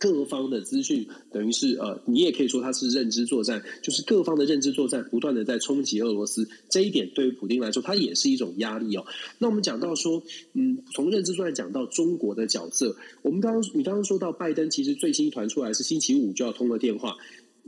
[0.00, 9.04] 各方的资讯等于是呃，你也可以说它是认知作战，就是各方的认知作战不断的在冲击俄罗斯，这一点对于普丁来说，它也是一种压力哦。
[9.38, 17.16] 那我们讲到说，嗯，从认知作战讲到中国的角色，我们刚刚你刚刚说到拜登，其实最新传出来是星期五就要通了电话，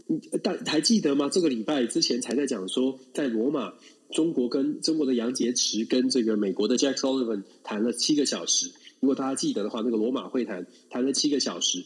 [0.07, 1.29] 你但还记得吗？
[1.31, 3.73] 这个礼拜之前才在讲说，在罗马，
[4.13, 8.71] 中国跟中国的杨洁篪跟这个美国的 Jack Sullivan 谈了七个小时。
[8.99, 11.85] 如果大家记得的话，那个罗马会谈谈了七个小时。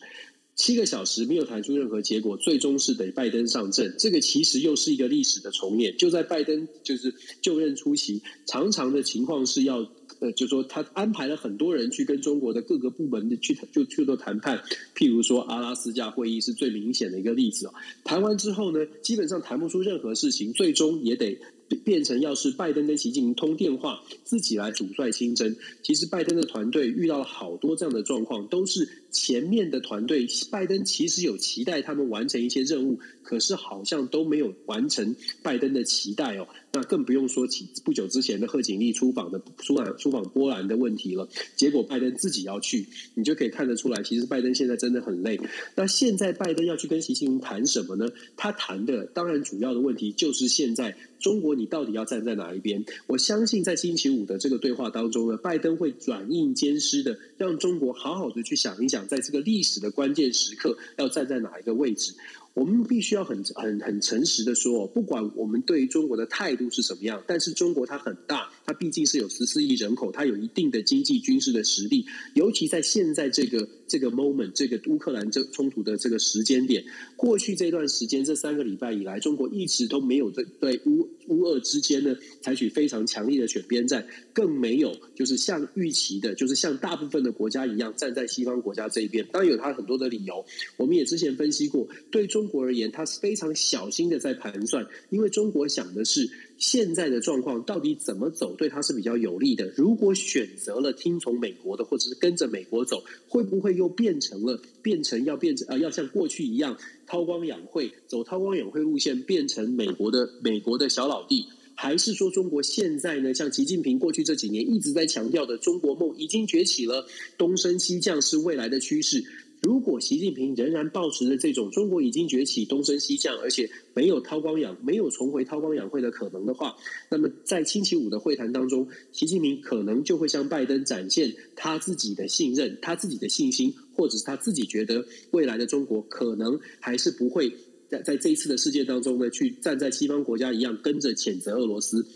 [0.60, 3.94] 七个小时没有谈出任何结果，最终是得拜登上阵。
[3.98, 5.96] 这个其实又是一个历史的重演。
[5.96, 14.62] 就在拜登就是就任初期，常常的情况是要呃，就说他安排了很多人去跟中国的各个部门的去就去做谈判。
[14.94, 17.72] 譬如说阿拉斯加会议是最明显的一个例子哦。
[18.04, 21.38] 谈完之后呢，基本上谈不出任何事情，最终也得。
[21.84, 25.54] 变成要是拜登跟习近平通电话，自己来主帅亲征。
[25.84, 36.46] 其实拜登的团队遇到了好多这样的状况，都是前面的团队，拜登其实有期待他们完成一些任务，可是好像都没有完成拜登的期待哦。
[36.72, 41.28] 那更不用说起不久之前的贺锦丽出访的出访出访波兰的问题了。
[41.56, 45.40] 结果拜登自己要去，你就可以看得出来，其实拜登现在真的很累。
[45.74, 48.08] 那现在拜登要去跟习近平谈什么呢？
[48.36, 52.84] 他谈的当然主要的问题就是现在中国你到底要站在哪一边？
[53.08, 62.14] 我相信在星期五的这个对话当中呢，拜登会软硬兼施的让中国好好的去想一想，在这个历史的关键时刻要站在哪一个位置。
[62.52, 76.84] 我们必须要很很很诚实的说，不管我们对于中国的态度是什么样，但是中国它很大，它毕竟是有十四亿人口，它有一定的经济军事的实力，尤其在现在这个这个 moment，这个乌克兰这冲突的这个时间点，
[77.16, 89.24] 过去这段时间这三个礼拜以来，中国一直都没有对对乌乌俄之间呢采取非常强力的选边站，更没有就是像预期的，就是像大部分的国家一样站在西方国家这一边。
[89.30, 90.44] 当然有它很多的理由，
[90.76, 92.39] 我们也之前分析过，对中。
[92.40, 96.26] 中国而言，他是非常小心的在盘算，因为中国想的是
[96.56, 99.70] 现在的状况到底怎么走，对他是比较有利的。
[99.76, 111.44] 如果选择了听从美国的，或者是跟着美国走，会不会又变成了变成要变成呃，要像过去一样韬光养晦，走韬光养晦路线，变成美国的美国的小老弟？
[111.74, 119.24] 还是说中国现在呢，像习近平过去这几年一直在强调的中国梦已经崛起了，东升西降是未来的趋势？
[119.60, 126.74] 如果习近平仍然保持着这种中国已经崛起、东升西降，而且没有韬光养、没有重回韬光养晦的可能的话，
[127.10, 137.52] 那么在星期五的会谈当中，习近平可能就会向拜登展现他自己的信任、他自己的信心，或者是他自己觉得未来的中国可能还是不会
[137.88, 142.06] 在在这一次的事件当中呢，去站在西方国家一样跟着谴责俄罗斯。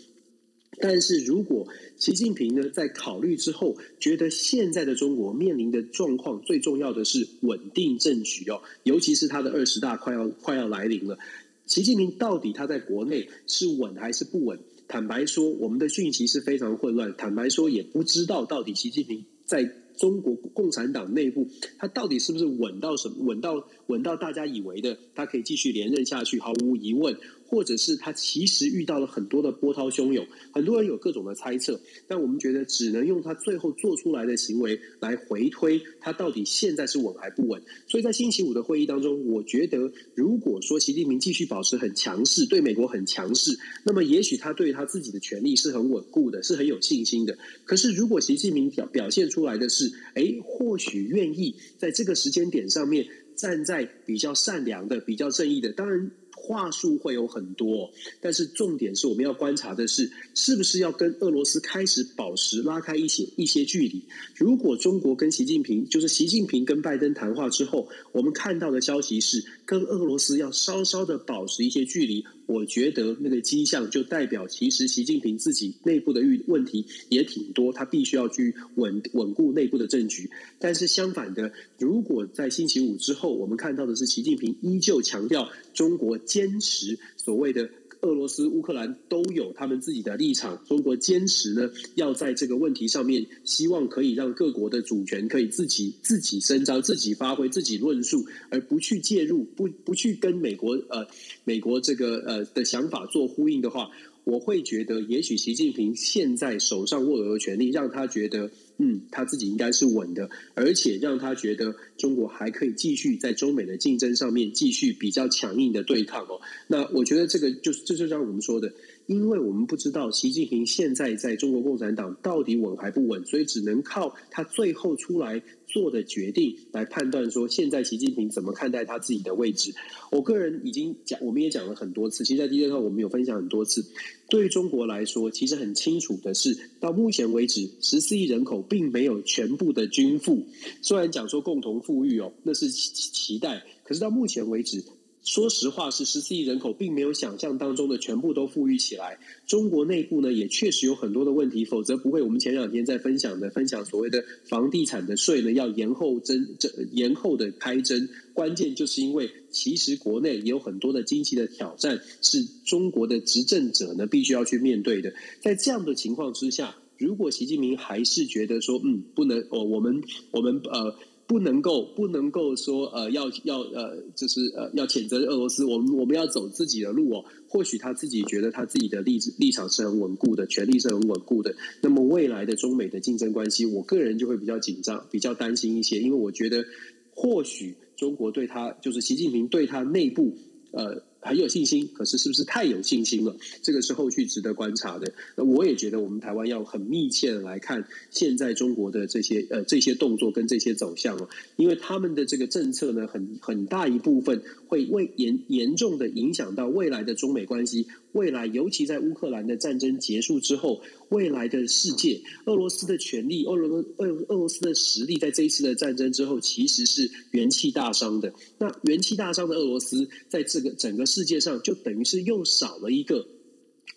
[0.79, 11.17] 但是如果习近平呢，在考虑之后，觉得现在的中国面临的状况最重要的是稳定政局哦，尤其是他的二十大快要快要来临了，
[11.65, 14.59] 习近平到底他在国内是稳还是不稳？
[14.87, 17.15] 坦白说，我们的讯息是非常混乱。
[17.17, 19.63] 坦白说，也不知道到底习近平在
[19.97, 21.47] 中国共产党内部，
[21.79, 26.39] 他到底是不是稳到什么稳到稳到大家以为的，他可以继续连任下去？
[26.39, 27.15] 毫无疑问。
[27.47, 37.61] 或者是他其实遇到了很多的波涛汹涌，很多人有各种的猜测，但我们觉得只能用他最后做出来的行为来回推他到底现在是稳还不稳。
[37.87, 39.77] 所以在星期五的会议当中，我觉得
[40.15, 47.37] 如果说习近平继续保持很强势，对美国很强势，那么也许他对他自己的权力是很稳固的，是很有信心的。
[47.63, 56.11] 可是如果习近平表表现出来的是，诶，或许愿意在这个时间点上面站在比较善良的、比较正义的，当然。
[56.37, 64.03] 话术会有很多，但是重点是我们要观察的是，是不是要跟俄罗斯开始保持拉开一些一些距离。
[64.35, 72.23] 如果中国跟习近平，就是习近平跟拜登谈话之后，我们看到的消息是跟俄罗斯要稍稍的保持一些距离。
[72.45, 80.29] 我觉得那个迹象就代表，其实习近平自己内部的遇问题也挺多，他必须要去稳稳固内部的政局。
[80.59, 87.69] 但是相反的，如果在星期五之后，我们看到的是习近平依旧强调中国坚持所谓的。
[88.01, 90.63] 俄罗斯、乌克兰都有他们自己的立场。
[90.65, 101.07] 中国坚持呢，要在这个问题上面，希望可以让各国的主权可以自己自己伸张、自己发挥、自己论述，而不去介入，不不去跟美国呃
[101.43, 103.89] 美国这个呃的想法做呼应的话，
[104.23, 108.51] 我会觉得，也许习近平现在手上握有的权力，让他觉得。
[108.77, 116.41] 嗯，他自己应该是稳的，而且让他觉得中国还可以继续在中美的竞争上面继续比较强硬的对抗哦。
[116.67, 118.73] 那我觉得这个就是这就像我们说的，
[119.07, 129.73] 因为我们不知道习近平现在在中国共产党到底稳还不稳，所以只能靠他最后出来做的决定来判断说，现在习近平怎么看待他自己的位置。
[130.11, 133.85] 我个人已经讲，我们也讲了很多次，其实，在 DJ 上我们有分享很多次。
[134.27, 140.47] 对于中国来说，其实很清楚的是，到目前为止，十四亿人口并没有全部的均富。
[140.81, 144.83] 虽然讲说共同富裕哦，那是期待，可是到目前为止。
[145.25, 149.17] 说实话，是十四亿人口，并没有想象当中的全部都富裕起来。
[149.47, 152.21] 中国内部呢，也确实有很多的问题，否则不会。
[152.21, 156.47] 我们前两天在分享的，分享所谓的房地产的税呢，要延后征，
[156.91, 158.07] 延后的开征。
[158.33, 165.11] 关键就是因为，其实国内也有很多的经济的挑战，是中国的执政者呢，必须要去面对的。
[165.41, 170.95] 在这样的情况之下，如果习近平还是觉得说，嗯，不能，哦，我们，我们，呃。
[171.27, 177.25] 不能够不能够说呃要要呃就是呃要谴责俄罗斯，我们我们要走自己的路哦。
[177.47, 181.55] 或许他自己觉得他自己的立立场是很稳固的，权力是很稳固的。
[181.81, 186.65] 那么未来的中美的竞争关系，我个人就会比较紧张，比较担心一些，因为我觉得
[187.13, 190.35] 或许中国对他就是习近平对他内部
[190.71, 191.01] 呃。
[191.25, 193.35] 很有信心，可是是不是太有信心了？
[193.63, 195.11] 这个是后续值得观察的。
[195.35, 207.87] 那我也觉得，我们台湾要很密切的来看现在中国的这些呃这些动作跟这些走向哦，因为他们的这个政策呢，很很大一部分会为严严重的影响到未来的中美关系。
[208.15, 218.33] 未来，尤其在乌克兰的战争结束之后，未来的世界，俄罗斯的权力，俄罗俄俄罗斯的实力，在这一次的战争之后，其实是元气大伤的。
[218.57, 223.27] 那元气大伤的俄罗斯，在这个整个世界上，就等于是又少了一个。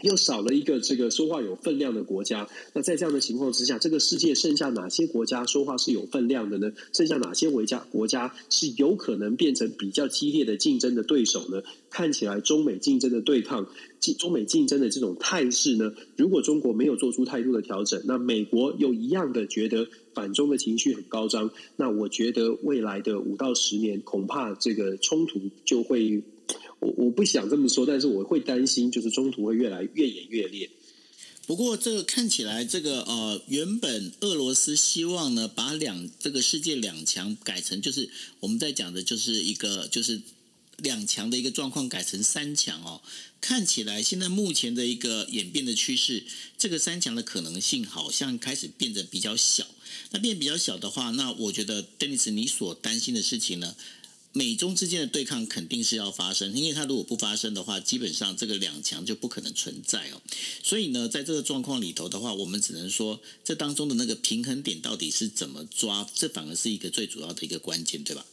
[0.02, 2.48] 又少了一个这个说话有分量的国家。
[2.72, 6.72] 那在这样的情况之下，这个世界剩下哪些国家说话是有分量的呢？
[6.92, 11.62] 剩下哪些国家国家是有可能变成比较激烈的竞争的对手呢？
[11.90, 13.66] 看起来中美竞争的对抗，
[14.18, 26.22] 中美竞争的这种态势呢，如果中国没有做出太多的调整，那美国又一样的觉得反中的情绪很高涨，那我觉得未来的五到十年，恐怕这个冲突就会。
[26.80, 30.70] 我我不想这么说，但是我会担心，就是中途会越来越演越烈。
[31.46, 38.10] 不过，这个看起来，这个呃，原本俄罗斯希望呢，把两这个世界两强改成，就是
[38.40, 40.20] 我们在讲的，就是一个就是
[40.76, 43.00] 两强的一个状况，改成三强哦。
[43.40, 46.24] 看起来现在目前的一个演变的趋势，
[46.58, 49.66] 这个三强的可能性好像开始变得比较小。
[50.10, 53.74] 那变比较小的话，那我觉得，Denis，你所担心的事情呢？
[54.38, 60.22] 美中之间的对抗肯定是要发生，因为它如果不发生的话，基本上这个两强就不可能存在哦。
[60.62, 68.24] 所以呢，在这个状况里头的话，我们只能说，这当中的那个平衡点到底是怎么抓，这反而是一个最主要的一个关键，对吧？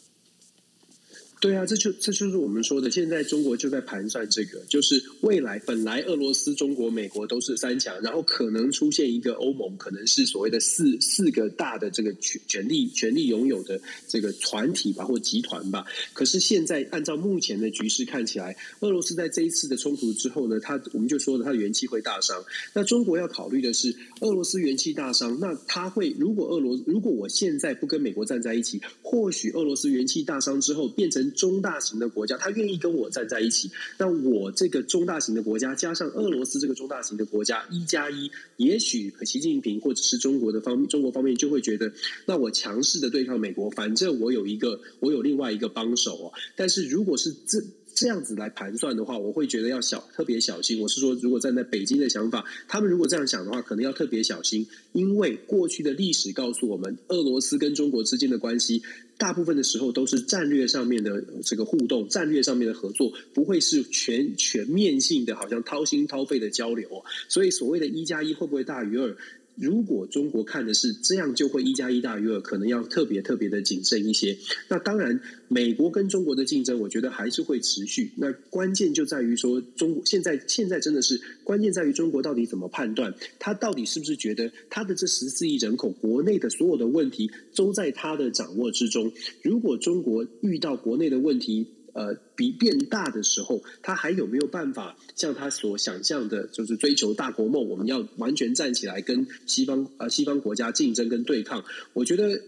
[1.42, 15.86] 对啊，这就这就是我们说的，现在中国就在盘算这个，就是未来本来俄罗斯、中国、美国都是三强，然后可能出现一个欧盟，可能是所谓的四四个大的这个权权力权力拥有的这个团体吧，或集团吧。
[16.14, 22.44] 可是现在按照目前的局势看起来，俄罗斯在这一次的冲突之后呢，他我们就说了，他的元气会大伤。
[22.74, 31.25] 那中国要考虑的是，俄罗斯元气大伤，那他会如果俄罗如果我现在不跟美国站在一起，或许俄罗斯元气大伤之后变成。
[31.32, 33.72] 中大型的国家，他愿意跟我站在一起。
[33.98, 41.92] 那我这个中大型的国家，加上俄罗斯这个中大型的国家，一加一，也许习近平或者是中国的方中国方面就会觉得，
[42.26, 46.34] 那我强势的对抗美国，反正我有一个，我有另外一个帮手哦。
[46.56, 47.62] 但是如果是这。
[47.96, 50.82] 这样子来盘算的话，我会觉得要小特别小心。
[50.82, 58.84] 我是说，如果站在北京的想法，他们如果这样想的话，可能要特别小心，因为过去的历史告诉我们，俄罗斯跟中国之间的关系，
[59.18, 67.06] 大部分的时候都是战略上面的这个互动，战略上面的合作，不会是全全面性的，好像掏心掏肺的交流。
[67.30, 69.16] 所以，所谓的一加一会不会大于二？
[69.56, 74.38] 如果中国看的是这样，就会一加一大于二，可能要特别特别的谨慎一些。
[74.68, 78.12] 那当然，美国跟中国的竞争，我觉得还是会持续。
[78.18, 89.12] 那关键就在于说，中国现在现在真的是关键在于中国到底怎么判断，他到底是不是觉得他的这十四亿人口国内的所有的问题都在他的掌握之中？
[89.42, 97.68] 如果中国遇到国内的问题，呃，比变大的时候，他还有没有办法像他所想象的，就是追求大国梦？
[97.68, 101.64] 我们要完全站起来跟西方呃西方国家竞争跟对抗？
[101.94, 102.42] 我觉得，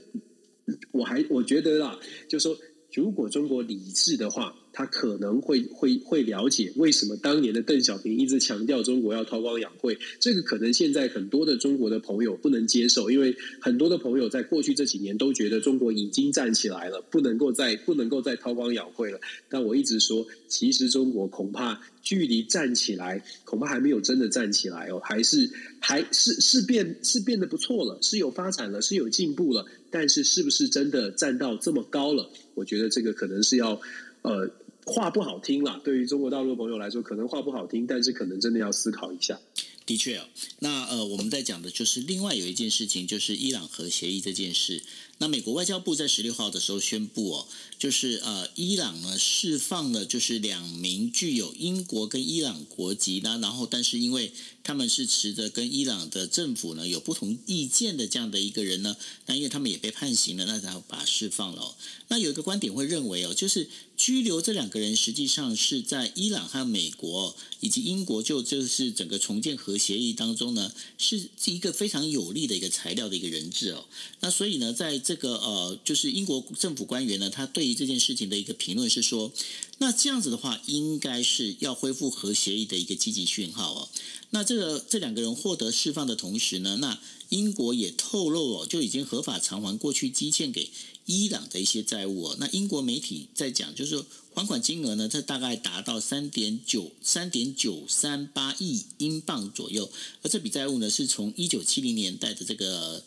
[0.91, 2.57] 我还我觉得啦，就是说，
[2.93, 4.53] 如果中国理智的话。
[4.77, 19.19] 他可能会会会了解为什么当年的邓小平一直强调中国要韬光养晦，这个可能现在很多的中国的朋友不能接受，因为很多的朋友在过去这几年都觉得中国已经站起来了，不能够再不能够再韬光养晦了。
[19.49, 25.49] 但我一直说，其实中国恐怕距离站起来，恐怕还没有真的站起来哦，还是
[25.79, 32.29] 还是是变是变得不错了，是有发展了，是有进步了，但是是不是真的站到这么高了？
[32.53, 33.81] 我觉得这个可能是要
[34.21, 34.47] 呃。
[34.87, 39.39] 话不好听啦，对于中国大陆的朋友来说，可能话不好听，但是可能真的要思考一下。
[39.85, 40.27] 的确哦，
[40.59, 44.83] 那呃，我们在讲的就是另外有一件事情，就是伊朗核协议这件事。
[45.19, 47.47] 那美国外交部在十六号的时候宣布哦，
[47.79, 61.75] 就是呃，伊朗呢释放了就是两名具有英国跟伊朗国籍呢，然后但是因为他们是持着跟伊朗的政府呢有不同意见的这样的一个人呢，那因为他们也被判刑了，那然后把他释放了哦。
[62.09, 73.85] 那有一个观点会认为哦，就是拘留这两个人实际上是在伊朗和美国以及英国就就是整个重建核协议当中呢，是一个非常有利的一个材料的一个人质哦。
[74.19, 79.31] 那所以呢，在这个呃，就是英国政府官员呢，他对于这件事情的一个评论是说，
[79.79, 83.89] 那这样子的话，应该是要恢复核协议的一个积极讯号哦。
[84.29, 86.99] 那这个这两个人获得释放的同时呢，那
[87.29, 90.69] 英国也透露哦，就已经合法偿还过去积欠给
[91.05, 92.35] 伊朗的一些债务。
[92.39, 94.03] 那英国媒体在讲，就是
[94.33, 99.89] 还款金额呢，这大概达到三点九三点九三八亿英镑左右，
[100.21, 103.03] 而这笔债务呢，是从一九七零年代的这个。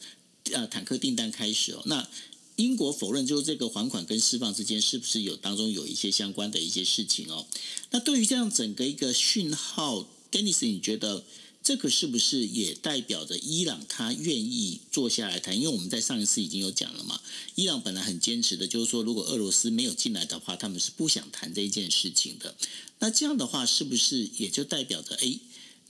[0.52, 1.82] 呃，坦克订单开始哦。
[1.84, 2.08] 那
[2.56, 7.46] 英国否认，就是这个还款跟释放之间是不是有当中有一些相关的一些事情哦？
[7.90, 11.24] 那对于这样整个一个讯号，Dennis，你觉得
[11.62, 15.56] 这个是不是也代表着伊朗他愿意坐下来谈？
[15.56, 17.20] 因为我们在上一次已经有讲了嘛，
[17.54, 22.56] 伊朗本来很坚持的，就是说如果俄罗斯没有进来的话，他们是不想谈这一件事情的。
[22.98, 25.38] 那这样的话，是不是也就代表着诶？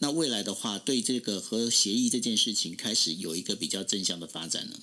[0.00, 4.80] 那未来的话，对这个和协议这件事情开始有一个比较正向的发展呢？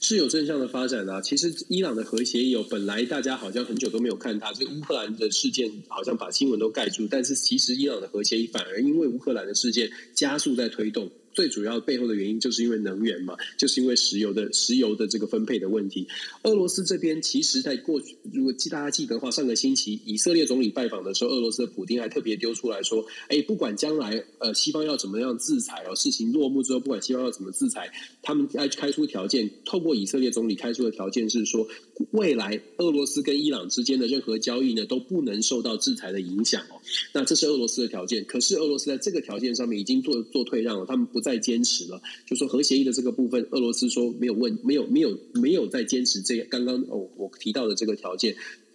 [0.00, 1.20] 是有正向的发展啊。
[1.20, 11.10] 其实伊朗的核协议有本来大家好像很久都没有看它，这乌克兰的事件好像把新闻都盖住，但是其实伊朗的核协议反而因为乌克兰的事件加速在推动。
[11.38, 16.04] 最主要背后的原因就是因为能源嘛，就是因为石油的石油的这个分配的问题。
[16.42, 27.88] 俄罗斯这边其实在过去，如果记大家记得的话，上个星期以色列总理拜访的时候，俄罗斯的普丁还特别丢出来说：“哎，不管将来呃西方要怎么样制裁哦，事情落幕之后，不管西方要怎么制裁，
[28.20, 31.68] 他们要开出条件，透过以色列总理开出的条件是说，
[32.10, 36.82] 未来俄罗斯跟伊朗之间的任何交易呢都不能受到制裁的影响哦。
[37.12, 41.38] 那这是俄罗斯的条件，可是俄罗斯在这个条件上面已经做做退让了，他们不再。
[41.38, 48.34] 在坚持了，就说核协议的这个部分，俄罗斯说没有问，没有没有没有在坚持这刚刚哦我提到的这个条件。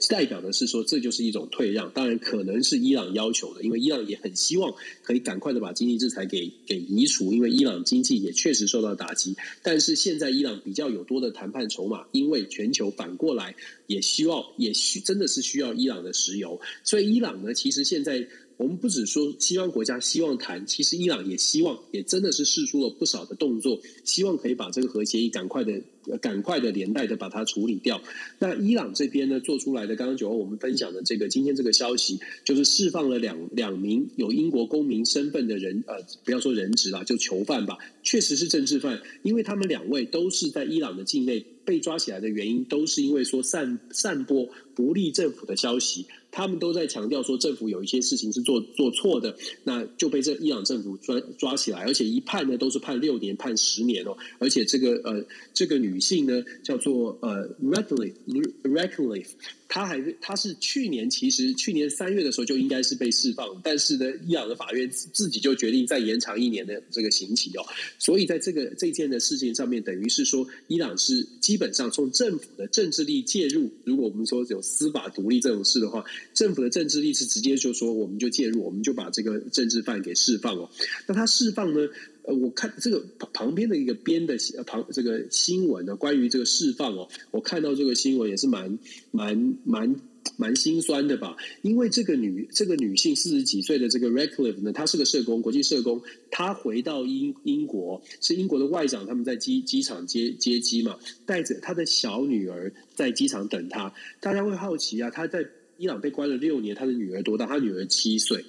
[0.09, 1.91] 代表的是说，这就是一种退让。
[1.91, 9.35] 当然，可能是伊朗要求的，因为伊朗也很希望可以赶快的把经济制裁给给移除，因为伊朗经济也确实受到打击。
[9.61, 13.55] 但是现在伊朗比较有多的谈判筹码，因为全球反过来
[13.87, 18.27] 也希望，也需真的是需要伊朗的石油，所以伊朗呢，其实现在。
[18.55, 25.81] 我们不只说西方国家希望谈，其实伊朗也希望，也真的是试出了不少的动作，希望可以把这个核协议赶快的、
[26.21, 28.01] 赶快的连带的把它处理掉。
[28.39, 46.05] 那伊朗这边呢，做出来的刚刚九号我们分享的这个今天这个消息，就是释放了两两名有英国公民身份的人，呃，不要说人质啦，就囚犯吧，确实是政治犯，因为他们两位都是在伊朗的境内被抓起来的原因，都是因为说散散播不利政府的消息。
[46.35, 54.17] 他们都在强调说，政府有一些事情是做做错的，那就被这伊朗政府抓抓起来，而且一判呢都是判六年、判十年哦。
[54.39, 55.23] 而且这个呃，
[55.53, 58.15] 这个女性呢叫做呃 Ratcliffe
[58.63, 59.29] Ratcliffe
[59.67, 67.63] 她还她是去年其实去年三月的时候就应该是被释放，但是呢，伊朗的法院自己就决定再延长一年的这个刑期哦。
[67.99, 73.69] 所以在这个这件的事情上面，等于是说，伊朗是基本上从政府的政治力介入。
[73.83, 76.03] 如果我们说有司法独立这种事的话。
[76.33, 80.69] 政府的政治力是直接就说，我们就介入，我们就把这个政治犯给释放哦。
[81.07, 81.89] 那他释放呢？
[82.25, 88.79] 呃，我看这个旁边的一个编的旁这个新闻呢，关于这个释放哦，我看到这个新闻也是蛮
[89.11, 89.93] 蛮蛮
[90.37, 91.35] 蛮心酸的吧。
[91.63, 96.01] 因为这个女这个女性四十几岁的这个 Ratcliffe 呢，她是个社工，国际社工，
[96.31, 103.93] 她回到英英国，是英国的外长，他们在机机场接接机嘛，带着她的小女儿在机场等她。
[104.21, 105.45] 大家会好奇啊，她在。
[105.83, 107.45] 伊朗被关了六年，他的女儿多大？
[107.45, 108.45] 他女儿七岁，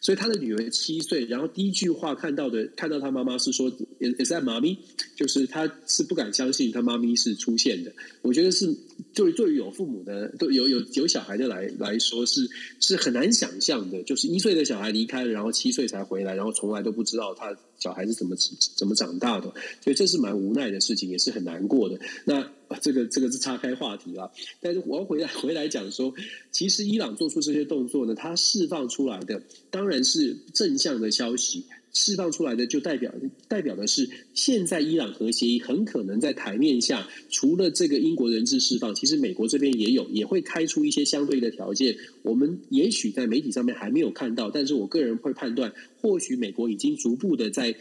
[0.00, 1.24] 所以他的女儿七岁。
[1.26, 4.78] 然后第一句话看到的，看到他妈妈是说：“Is that mommy？”
[5.14, 7.92] 就是他是不敢相信他妈咪是出现的。
[8.22, 8.74] 我觉得是，
[9.14, 14.02] 对于对于有父母的，都有有有小孩的来来说是是很难想象的。
[14.02, 18.34] 就是一岁的小孩离开了，然后七岁才回来，然后从来都不知道他小孩是怎么
[18.76, 19.54] 怎么长大的。
[19.84, 22.00] 所以这是蛮无奈的事情，也是很难过的。
[22.24, 22.50] 那。
[22.80, 26.14] 这个这个是岔开话题了，但是我要回来回来讲说，
[26.50, 33.12] 其实伊朗做出这些动作呢，它释放出来的当然是正向的消息，释放出来的就代表
[33.48, 47.74] 代表的是，现在伊朗核协议很可能在台面下，除了这个英国人质释放，其实美国这边也有，也会开出一些相对的条件，我们也许在媒体上面还没有看到，但是我个人会判断，或许美国已经逐步的在。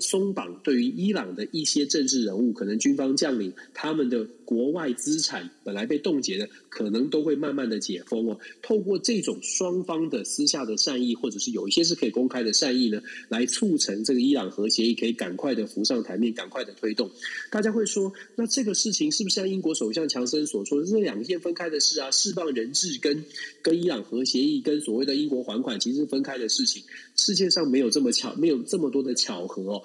[0.00, 8.38] 松绑对于伊朗的一些政治人物，可能军方将领，他们的国外资产本来被冻结的，可能都会慢慢的解封哦。
[8.62, 17.10] 透过这种双方的私下的善意，或者是有一些是可以公开的善意呢，来促成这个伊朗核协议可以赶快的浮上台面，赶快的推动。
[17.50, 22.10] 大家会说，那这个事情是不是像英国首相强森所说的，这两件分开的事啊？
[22.10, 23.24] 释放人质跟
[23.62, 26.82] 跟伊朗核协议跟所谓的英国还款，其实是分开的事情。
[27.16, 29.82] 世界上没有这么巧，没有这么多的巧合哦。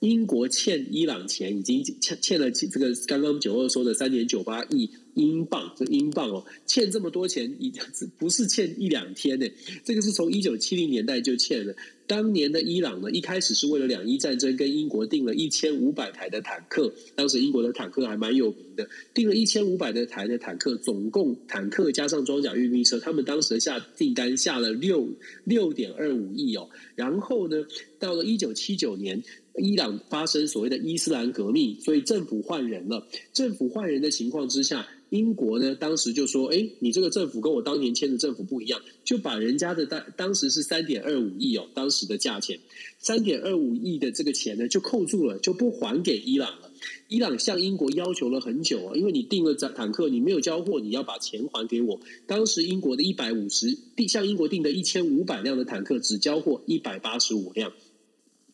[0.00, 7.72] 英国欠伊朗钱，已经欠欠了这个刚刚九二说的三点九八亿英镑，这英镑哦，欠这么多钱，已
[8.16, 9.46] 不是欠一两天呢，
[9.84, 11.74] 这个是从一九七零年代就欠了。
[12.06, 25.06] 当年的伊朗呢，一开始是为了两伊战争跟英国订了一千五百台的坦克，当时英国的坦克还蛮有名的，订了一千五百的台的坦克，总共坦克加上装甲运兵车，他们当时下订单下了六
[25.44, 26.70] 六点二五亿哦。
[26.94, 27.66] 然后呢，
[27.98, 29.22] 到了一九七九年，
[29.58, 33.06] 伊朗发生所谓的伊斯兰革命，所以政府换人了。
[33.34, 34.88] 政府换人的情况之下。
[35.10, 42.58] 英国呢，当时就说：“哎，你这个政府跟我当年签的政府不一样，就把人家的当当时是三点二五亿哦，当时的价钱
[42.98, 46.70] 三点二五亿的这个钱呢，就扣住了，就不还给伊朗了。
[47.08, 51.98] 伊朗向英国要求了很久啊，因为你订了坦克，你没有交货，你要把钱还给我。
[52.26, 57.72] 当时英国的一百五十订向英国订的一千五百辆的坦克，只交货一百八十五辆，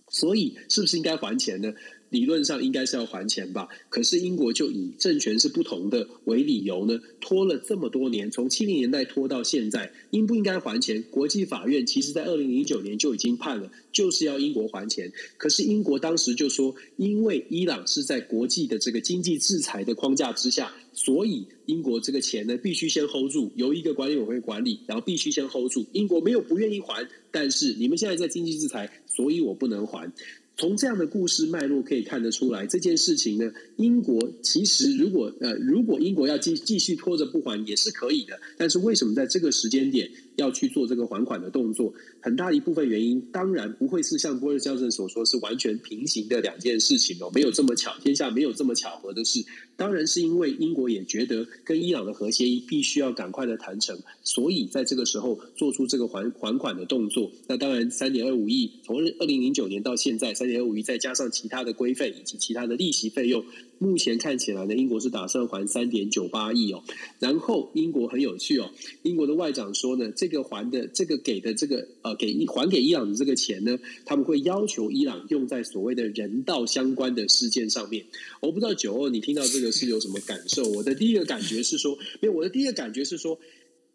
[0.09, 1.75] 所以是不是应该还钱呢？”
[2.15, 11.03] 理论上应该是要还钱吧，可是英国就以政权是不同的为理由呢，拖了这么多年，从七零年代拖到现在，应不应该还钱？
[11.11, 15.13] 国际法院其实在二零零九年就已经判了，就是要英国还钱。
[15.37, 25.85] 可是英国当时就说，因为伊朗是在国际的这个经济制裁的框架之下，所以英国这个钱呢必须先 hold 住，由一个管理委员会管理，然后必须先 hold 住。
[25.91, 30.13] 英国没有不愿意还，但是你们现在在经济制裁，所以我不能还。
[30.57, 41.93] 从这样的故事脉络可以看得出来，这件事情呢，英国其实如果呃，如果英国要继继续拖着不还也是可以的，但是为什么在这个时间点，要去做这个还款的动作。
[42.21, 49.45] 很大一部分原因，当然不会是像波尔教授所说是完全平行的两件事情哦，没有这么巧，天下没有这么巧合的事。
[49.77, 57.31] 当然是因为英国也觉得跟伊朗的核协议必须要赶快的谈成，所以在这个时候做出这个还还款的动作。
[57.49, 63.45] 那当然，三点二五亿从二零零九年到现在，三点二五亿再加上其他的规费以及其他的利息费用，
[63.85, 66.83] 目前看起来呢，英国是打算还三点九八亿哦。
[67.19, 68.71] 然后英国很有趣哦，
[69.03, 78.07] 英国的外长说呢，这个还的这个给的这个呃给还给伊朗的这个钱呢，他们会要求伊朗用在所谓的人道相关的事件上面。
[78.41, 80.65] 我不知道九二，你听到这个是有什么感受？
[80.65, 83.39] 我的第一个感觉是说，没有，我的第一个感觉是说。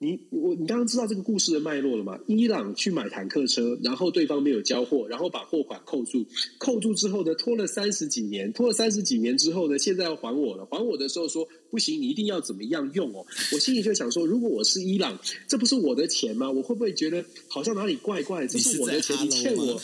[0.02, 2.18] 你我你刚刚知道这个故事的脉络了吗？
[2.26, 6.26] 伊朗去买坦克车，然后对方没有交货，然后把货款扣住，
[6.58, 10.66] 扣住之后呢，拖了三十几年，拖了三十几年之后呢，现在要还我了。
[10.72, 13.26] 还我的时候说不行，你一定要怎么样用哦？
[13.52, 15.20] 我心里就想说，如果我是伊朗，
[15.50, 16.50] 这不是我的钱吗？
[16.50, 18.48] 我会不会觉得好像哪里怪怪？
[18.48, 19.82] 这是我的钱， 你，你欠我，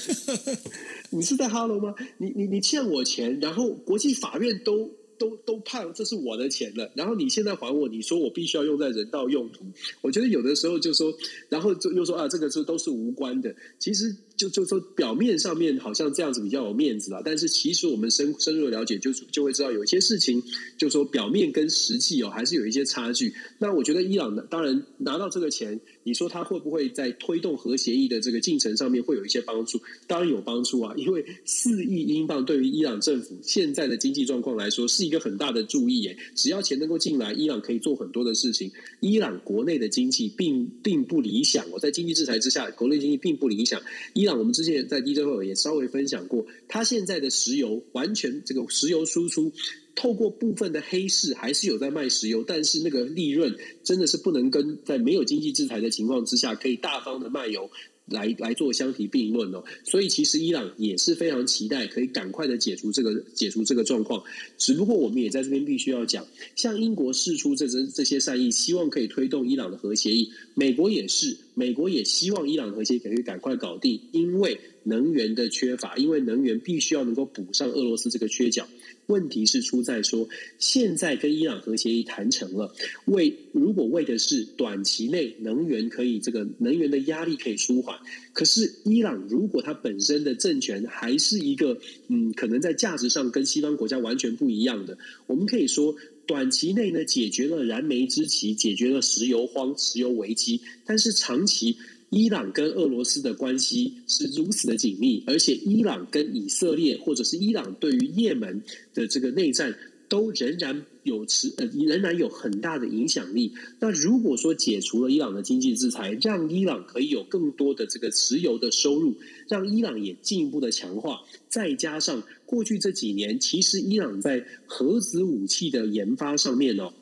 [1.09, 1.93] 你是在哈喽吗？
[2.19, 4.89] 你你你欠我钱，然后国际法院都。
[5.17, 9.65] 都都判这是我的钱了，然后你现在还我，你说我必须要用在人道用途，
[10.01, 11.13] 我觉得有的时候就说，
[11.49, 14.15] 然后就又说啊，这个是都是无关的，其实。
[14.35, 20.43] 就就说表面上面好像这样子比较有面子啦，但是其实我们深深入了解，就就会知道有些事情，
[20.77, 23.33] 就说表面跟实际哦还是有一些差距。
[23.59, 29.81] 那我觉得伊朗当然拿到这个钱，你说他会不会在推动核协议的这个进程上面会有一些帮助？
[30.05, 36.15] 当然有帮助啊，因为四亿英镑对于伊朗政府现在的经济状况来说是一个很大的注意耶。
[36.35, 38.71] 只要钱能够进来，伊朗可以做很多的事情。
[38.99, 43.81] 伊朗国内的经济并并不理想，我在经济制裁之下，国内经济并不理想。
[44.13, 49.51] 伊朗我们之前在 DJ 会也稍微分享过，它现在的石油完全这个石油输出，
[49.95, 57.69] 透过部分的黑市还是有在卖石油，但是那个利润真的是不能跟在没有经济制裁的情况之下可以大方的卖油。
[58.07, 64.23] 来来做相提并论哦，所以其实伊朗也是非常期待可以赶快的解除这个解除这个状况。
[64.59, 66.23] 只不过我们也在这边必须要讲，
[66.55, 78.65] 像英国释出这这这些善意，希望可以推动伊朗的核协议，美国也是，美国也希望伊朗核协议可以赶快搞定，因为能源的缺乏，因为能源必须要能够补上俄罗斯这个缺角。
[79.07, 80.27] 问题是出在说，
[80.57, 82.73] 现在跟伊朗核协议谈成了，
[83.05, 87.99] 为如果为的是短期内能源可以这个能源的压力可以舒缓，
[88.33, 91.77] 可是伊朗如果它本身的政权还是一个
[92.07, 101.77] 嗯，可能在价值上跟西方国家完全不一样的，我们可以说短期内呢解决了燃眉之急，解决了石油荒、石油危机，但是长期。
[102.15, 108.63] 伊朗跟俄罗斯的关系是如此的紧密，而且伊朗跟以色列，或者是伊朗对于也门
[108.93, 113.51] 的这个内战，都仍然有持呃，仍然有很大的影响力。
[113.81, 119.17] 那如果说解除了伊朗的经济制裁，让伊朗可以有更多的这个石油的收入，
[119.49, 126.93] 让伊朗也进一步的强化，再加上过去这几年，其实伊朗在核子武器的研发上面哦。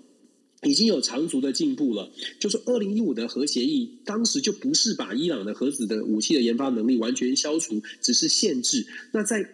[0.63, 2.11] 已经有长足的进步了。
[2.39, 8.85] 就是二零一五的核协议，当时就不是把伊朗的核子的武器的研发能力完全消除，只是限制。
[9.11, 9.49] 那在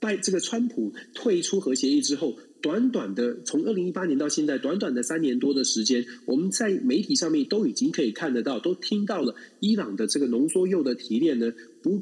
[0.00, 12.00] 拜这个川普退出核协议之后，短短的从二零一八年到现在，短短的三年多的时间，我们在媒体上面都已经可以看得到，都听到了伊朗的这个浓缩铀的提炼呢，不。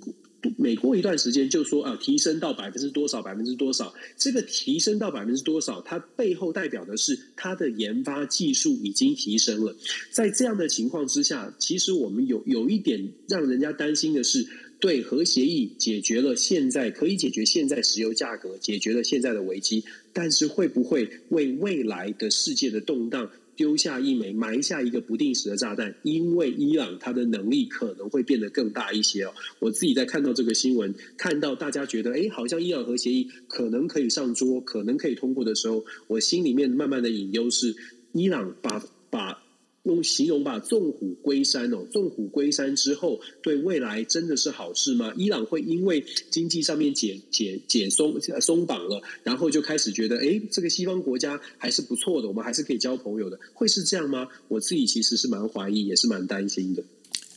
[0.57, 3.95] 每过一段时间就说啊，提升到百分之多少，百分之多少？
[4.17, 9.77] 这个提升到百分之多少，它背后代表的是它的研发技术已经提升了。
[10.11, 14.47] 在这样的情况之下，其实我们有有一点让人家担心的是，
[14.81, 23.31] 对核协议解决了现在可以解决现在石油价格，解决了现在的危机，但是会不会为未来的世界的动荡？
[23.57, 29.35] 丢下一枚，埋下一个不定时的炸弹，因为伊朗它的能力可能会变得更大一些哦。
[29.59, 37.75] 我自己在看到这个新闻，看到大家觉得，哎，好像伊朗核协议可能可以上桌，可能可以通过的时候，我心里面慢慢的隐忧是，
[38.13, 39.43] 伊朗把把。
[39.85, 45.13] 用形容吧，纵虎归山哦，纵虎归山之后，对未来真的是好事吗？
[45.17, 54.29] 伊朗会因为经济上面解解解松松绑了，然后就开始觉得，哎，这个西方国家还是不错的，我们还是可以交朋友的，会是这样吗？
[54.47, 56.85] 我自己其实是蛮怀疑，也是蛮担心的。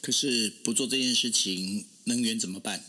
[0.01, 2.83] 可是不做这件事情，能源怎么办？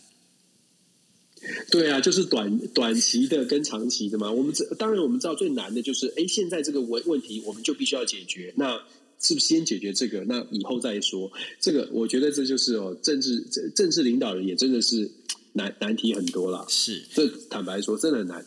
[1.70, 4.30] 对啊，就是短短期的跟长期的嘛。
[4.30, 8.52] 我们这当然我们知道最难的就是，哎，现在这个问问题，我们就必须要解决。
[8.56, 8.82] 那
[9.20, 10.24] 是不是先解决这个？
[10.24, 11.30] 那以后再说。
[11.60, 15.10] 这个我觉得这就是哦，政治政政治领导人也真的是
[15.52, 16.64] 难难题很多了。
[16.68, 18.44] 是，这坦白说真的很难。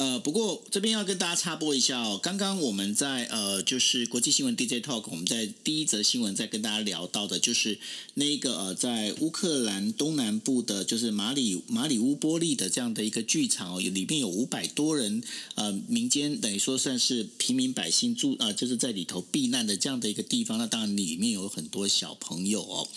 [0.00, 7.78] 呃，不过这边要跟大家插播一下哦，刚刚我们在呃，就是国际新闻 DJ Talk，我们在第一则新闻在跟大家聊到的，就是
[8.14, 15.22] 那个呃，在乌克兰东南部的，就是马里马里乌波利的这样的一个剧场哦，里面有五百多人，
[15.56, 20.56] 呃，民间等于说算是平民百姓住、呃，就是在里头避难的这样的一个地方。
[20.56, 22.88] 那当然里面有很多小朋友哦。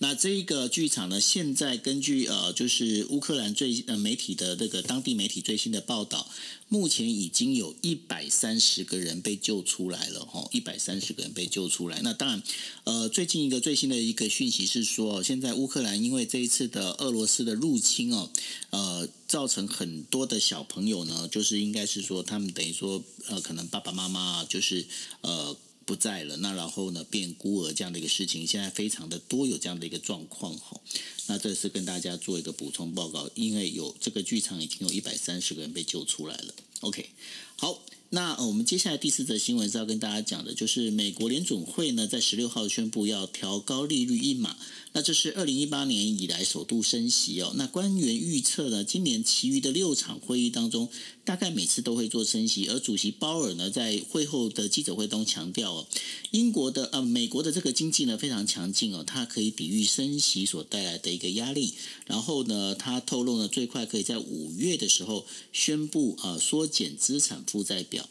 [0.00, 6.28] 那这一个剧场呢，现在根据呃，就是乌克兰最呃媒体的那个当地媒体最新的报道。
[6.68, 12.00] 目前已经有一百三十个人被救出来了，吼，一百三十个人被救出来。
[12.02, 12.42] 那当然，
[12.84, 18.30] 呃，最近一个最新的一个讯息是说，现在乌克兰因为这一次的俄罗斯的入侵哦，
[18.70, 24.86] 呃，造成很多的小朋友呢，就是应该是说他们等于说，呃，可能爸爸妈妈就是
[25.22, 25.56] 呃。
[25.84, 30.80] 不在了，那然后呢，变孤儿这样的一个事情，现在非常的多有这样的一个状况哈。
[31.26, 36.54] 那这是跟大家做一个补充报告，因为有这个剧场已经有一百三十个人被救出来了。
[36.80, 37.10] OK，
[37.56, 37.82] 好。
[38.12, 44.56] 那我们接下来第四则新闻是要跟大家讲的，就是美国联总会呢在十六号宣布要调高利率一码，
[44.94, 47.52] 那这是二零一八年以来首度升息哦。
[47.54, 50.88] 那官员预测呢，今年其余的六场会议当中，
[51.30, 55.86] 大概每次都会做升息，而主席鲍尔呢在会后的记者会中强调哦，
[56.32, 61.74] 英国的呃美国的这个经济呢非常强劲哦，它可以抵御升息所带来的一个压力。
[62.06, 68.08] 然后呢，他透露呢最快可以在五月的时候宣布呃缩减资产负债表。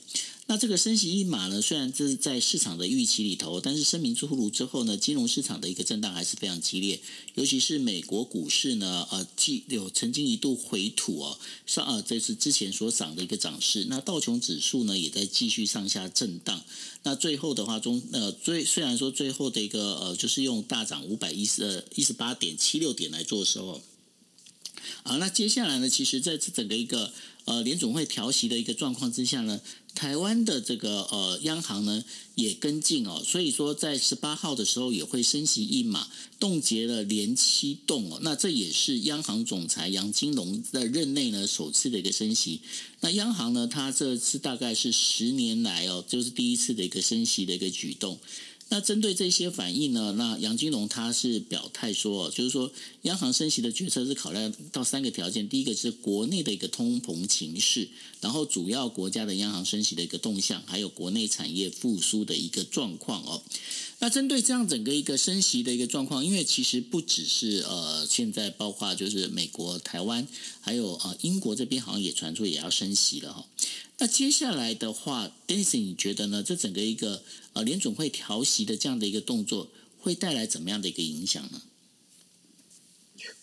[0.50, 7.00] 那这个升息一码呢，虽然这是在市场的预期里头，但是声明出炉之后呢，金融市场的一个震荡还是非常激烈，
[7.36, 11.38] 尤其是美国股市呢，呃，既有曾经一度回吐哦，
[11.68, 13.86] 上呃，这是之前所涨的一个涨势。
[13.90, 16.64] 那道琼指数呢，也在继续上下震荡。
[17.04, 23.80] 那最后的话中，呃，最虽然说最后的一个呃，就是用大涨五百一十呃一十八点七六点来做收
[25.04, 25.18] 啊。
[25.18, 27.12] 那接下来呢，其实在这整个一个
[27.46, 29.60] 呃联总会调息的一个状况之下呢。
[29.96, 32.06] 台湾的这个呃央行呢
[32.36, 36.08] 也跟进哦，所以说在十八号的时候也会升息一码，
[36.40, 38.20] 冻结了连七动哦。
[38.22, 42.62] 那这也是央行总裁杨金龙在任内呢首次的一个升息。
[43.02, 48.20] 那央行呢，它这次大概是十年来哦，就是第一次的一个升息的一个举动。
[48.72, 57.90] 那针对这些反应呢，那杨金龙他是表态说，就是说央行升息的决策是考量到三个条件，第一个是国内的一个通膨情势，
[58.22, 63.42] 然后主要国家的央行升息的一个动向，还有国内产业复苏的一个状况哦。
[64.02, 70.28] 那针对这样整个一个升息的一个状况，因为其实不只是呃现在包括就是美国、台湾，
[70.62, 73.46] 还有呃英国这边好像也传出也要升息了哈。
[74.02, 76.42] 那接下来的话，Dennis，你觉得呢？
[76.42, 77.22] 这整个一个
[77.60, 81.62] 呃联准会调息的这样的一个动作，会带来怎么样的一个影响呢？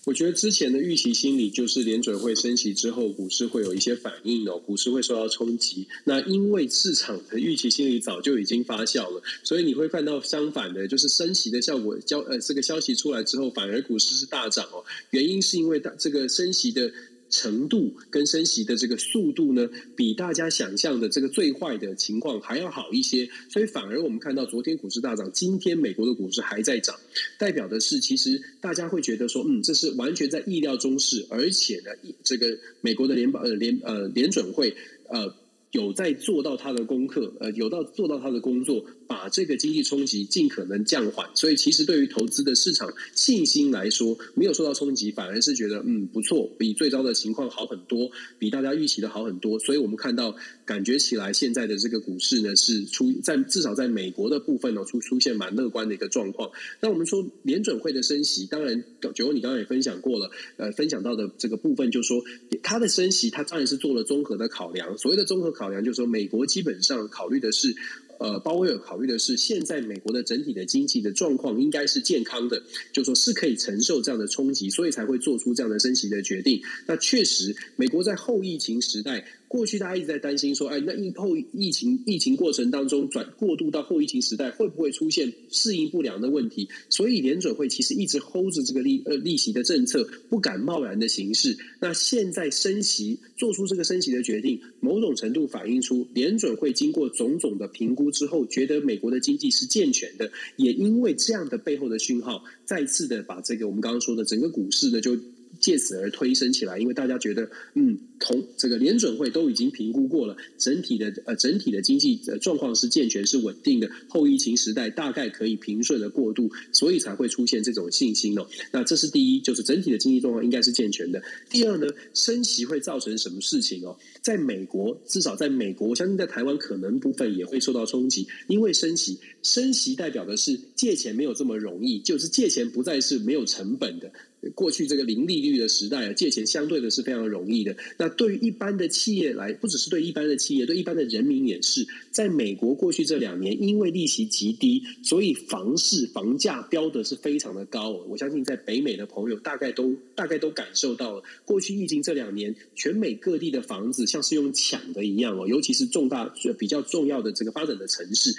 [0.05, 5.87] 我觉得之前的预期心理就是联准会升息之后，股市会有一些反应哦，股市会受到冲击。
[6.05, 14.83] 那因为市场的预期心理早就已经发酵了，所以你会看到相反的，就是升息的效果，交呃这个消息出来之后，反而股市是大涨哦。
[15.11, 16.91] 原因是因为大这个升息的。
[17.29, 26.95] 程度跟升息的这个速度呢，比大家想象的这个最坏的情况还要好一些，所以反而我们看到昨天股市大涨，今天美国的股市还在涨，
[27.39, 31.91] 代表的是其实大家会觉得说，嗯，这是完全在意料中事，而且呢，
[32.23, 34.77] 这个美国的联邦呃联呃联准会
[35.09, 35.35] 呃
[35.73, 38.87] 有在做到他的功课，呃有到做到他的工作。
[39.07, 49.59] 把这个经济冲击尽可能降缓，所以其实对于投资的市场信心来说，没有受到冲击，反而是觉得嗯不错，比最糟的情况好很多，比大家预期的好很多。
[49.59, 50.35] 所以我们看到，
[50.65, 56.51] 感觉起来现在的这个股市呢，是出在至少在美国的部分呢，出出现蛮乐观的一个状况。
[56.81, 58.83] 那我们说联准会的升息，当然
[59.15, 62.23] 九欧你刚刚也分享过了，呃，分享到的这个部分就是说，
[62.63, 64.99] 它的升息，它当然是做了综合的考量。
[64.99, 67.75] 所谓的综合考量，就是说美国基本上考虑的是。
[68.19, 72.63] 呃，鲍威尔考虑的是，现在美国的整体的经济的状况应该是健康的，
[72.93, 76.61] 就说是可以承受这样的冲击，所以才会做出这样的升级的决定。
[76.87, 79.25] 那确实，美国在后疫情时代。
[79.49, 86.69] 过去大家一直在担心说，哎，那疫后疫情疫情过程当中转过渡到后疫情时代，会不会出现适应不良的问题？
[86.89, 91.57] 所以联准会其实一直 hold 着这个利呃利息的政策，不敢贸然的行事。
[91.81, 100.31] 那现在升息，做出这个升息的决定，某种程度反映出联准会经过种种的评估之后，觉得美国的经济是健全的。
[100.57, 105.17] 也因为这样的背后的讯号，再次的把这个我们刚刚说的整个股市呢就。
[105.59, 118.47] 借此而推升起来，因为大家觉得，嗯，同这个联准会都已经评估过了，整体的呃整体的经济状况是健全是稳定的，后疫情时代大概可以平顺的过渡，所以才会出现这种信心哦。
[118.73, 121.23] 那这是第一，就是整体的经济状况应该是健全的。
[121.51, 123.97] 第二呢，升息会造成什么事情哦？
[124.23, 134.11] 在美国，至少在美国，我相信在台湾可能部分也会受到冲击，因为升息，升息代表的是借钱没有这么容易，就是借钱不再是没有成本的。
[134.55, 137.77] 过去这个零利率的时代啊，借钱相对的是非常容易的。
[137.99, 141.87] 那对于一般的企业来，不只是对一般的企业，对一般的人民也是。
[142.11, 147.91] 在美国过去这两年，因为利息极低，所以房市房价飙的是非常的高。
[147.91, 158.35] 我相信在北美的朋友大概都大概都感受到了，过去疫情这两年，全美各地的房子像是用抢的一样哦，尤其是重大比较重要的这个发展的城市。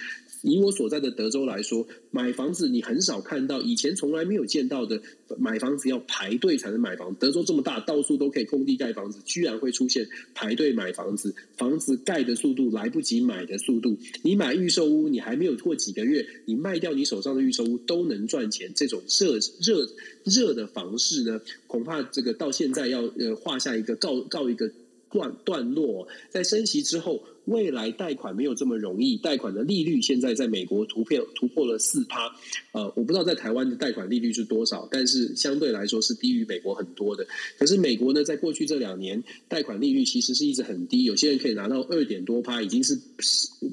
[0.47, 5.01] 以我所在的德州来说，买房子你很少看到，以前从来没有见到的，
[5.37, 7.13] 买房子要排队才能买房。
[7.15, 13.97] 德州这么大，到处都可以空地盖房子，居然会出现排队买房子，房子盖的速度来不及买的速度。
[14.23, 18.71] 你买预售屋，你还没有过几个月，你卖掉你手上的预售屋都能赚钱。
[18.75, 19.89] 这种热热
[20.23, 24.71] 热的房市呢，恐怕这个到现在要呃画下一个告告一个
[25.09, 27.23] 段段落，在升息之后。
[27.47, 32.29] 未来贷款没有这么容易，贷款的利率现在在美国突破突破了四趴，
[32.73, 37.25] 呃，我不知道在台湾的贷款利率是多少，但是相对来说是低于美国很多的。
[37.57, 42.99] 可是美国呢，在过去这两年贷款利率其实是一直很低，有些人可以拿到二点多趴，已经是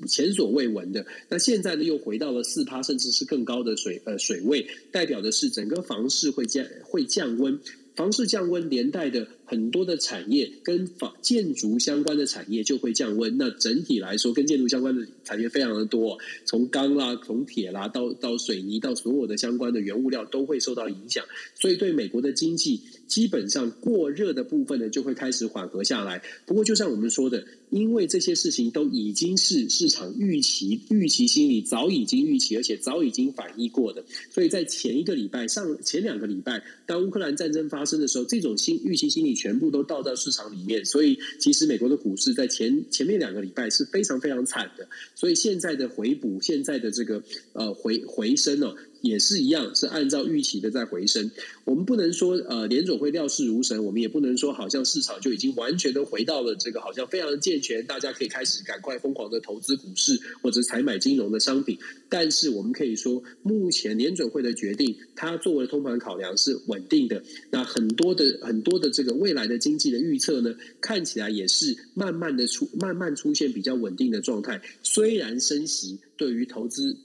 [0.07, 1.05] 前所未闻的。
[1.29, 7.59] 那现在呢，又回到了四趴，甚至是更高的水呃水位，代表的是整个房市会降会降温，
[7.97, 9.27] 房市降温连带的。
[9.47, 13.37] 很多的产业跟房建筑相关的产业就会降温。
[13.37, 21.23] 那整体来说，跟建筑相关的产业非常的多，从钢啦、从铁啦到到水泥，到所有的相关的原物料都会受到影响。
[21.55, 26.23] 所以对美国的经济，基本上过热的部分呢，就会开始缓和下来。
[26.47, 34.03] 不过就像我们说的，因为这些事情都已经是市场预期预期心理早已经预期，而且早已经反映过的。
[34.31, 39.34] 所以在前一个礼拜上前两个礼拜，当乌克兰战争发生的时候，这种新预期心理。
[39.35, 47.23] 全部都倒到市场里面，所以其实美国的股市在前前面两个礼拜是非常非常惨的，所以现在的回补，现在的这个
[47.53, 48.75] 呃回回升呢。
[49.05, 51.31] 也是一样，是按照预期的在回升。
[51.65, 61.79] 我们不能说呃联总会料事如神，我们也不能说好像市场就已经完全的回到了这个好像非常健全，大家可以开始赶快疯狂的投资股市或者采买金融的商品。
[62.09, 67.23] 但是我们可以说，目前联准会的决定，它作为通盘考量是稳定的。
[67.51, 74.63] 那很多的很多的这个未来的经济的预测呢，看起来也是慢慢的出慢慢出现比较稳定的状态。
[74.83, 76.97] 虽然升息对于投资。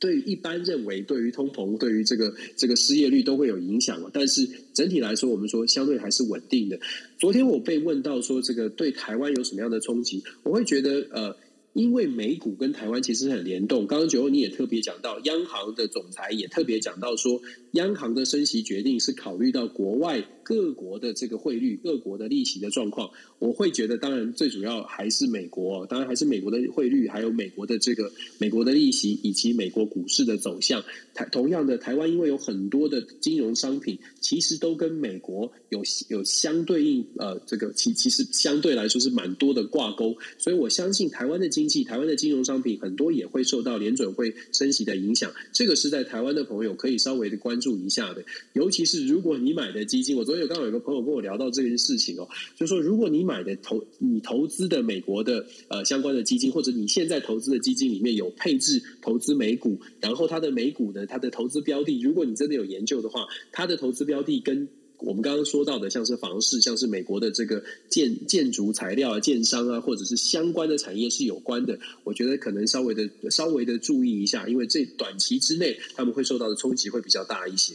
[0.00, 6.78] 对于一般认为，对于通膨，对于这个这个失业率都会有影响，但是整体来说，我们说相对还是稳定的。
[7.18, 10.22] 昨天我被问到说，这个对台湾有什么样的冲击？
[10.42, 11.36] 我会觉得，呃，
[11.74, 13.86] 因为美股跟台湾其实很联动。
[13.86, 20.24] 刚刚九欧你也特别讲到，央行的总裁也特别讲到说，央行的升息决定是考虑到国外。
[20.46, 30.84] 各国的这个汇率、各国的利息的状况，我会觉得，当然最主要还是美国，当然还是美国的汇率，还有美国的这个美国的利息，以及美国股市的走向。
[31.14, 45.32] 台同样的，台湾因为有很多的金融商品，其实都跟美国有有相对应，呃，这个其其实相对来说是蛮多的挂钩，所以我相信台湾的金济、台湾的金融商品很多也会受到联准会升息的影响。
[45.54, 50.34] 这个是在台湾的朋友可以稍微的关注一下的，尤其是如果你买的基金，我昨。
[50.34, 64.68] 天有刚好有个朋友跟我聊到这件事情哦，就说，如果你买的投你投资的美国的呃相关的基金，或者你现在投资的基金里面有配置投资美股，然后它的美股的它的投资标的，如果你真的有研究的话，它的投资标的跟
[65.04, 77.74] 我们刚刚说到的，像是房市，像是美国的这个建建筑材料啊、建商啊，或者是相关的产业是有关的，我觉得可能稍微的稍微的注意一下，因为这短期之内他们会受到的冲击会比较大一些。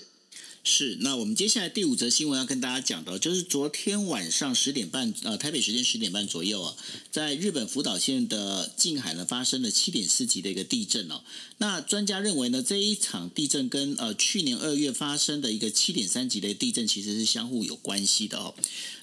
[0.69, 6.75] 是，那我们接下来第五则新闻要跟大家讲的，就是昨天晚上十点半，呃，台北时间十点半左右啊，
[7.11, 11.21] 在日本福岛县的近海呢发生了七点四级的一个地震哦。
[11.57, 18.53] 那专家认为呢，这一场地震跟呃去年二月发生的一个七点三级的地震其实是相互有关系的哦。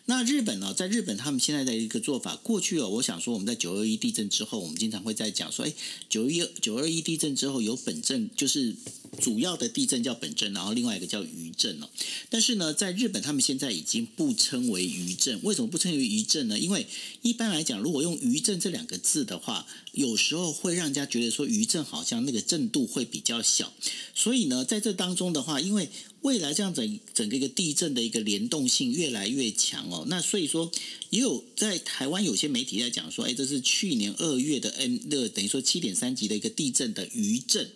[0.07, 5.73] 那日本呢，在日本他们现在的一个做法，过去哦，我想说我们在九二一地震之后，我们经常会在讲说，哎，
[6.09, 8.75] 九一九二一地震之后有本震就是。
[9.21, 11.89] 主要的地震叫本震，然后另外一个叫余震哦。
[12.29, 16.59] 但是呢，在日本他们现在已经不称为余震，为什么不称为余震呢？
[16.59, 16.87] 因为
[17.23, 23.73] 一般来讲，如果用余震这两个字的话，有时候会让人家觉得说余震好像那个震度会比较小。
[24.15, 25.89] 所以呢，在这当中的话，因为
[26.27, 30.05] 未来这样整整个一个地震的一个联动性越来越强哦。
[30.09, 30.73] 那所以说，
[31.11, 37.71] 也有在台湾有些媒体在讲说，哎，这是去年二月的 N 的等于说七点三级的一个地震的余震。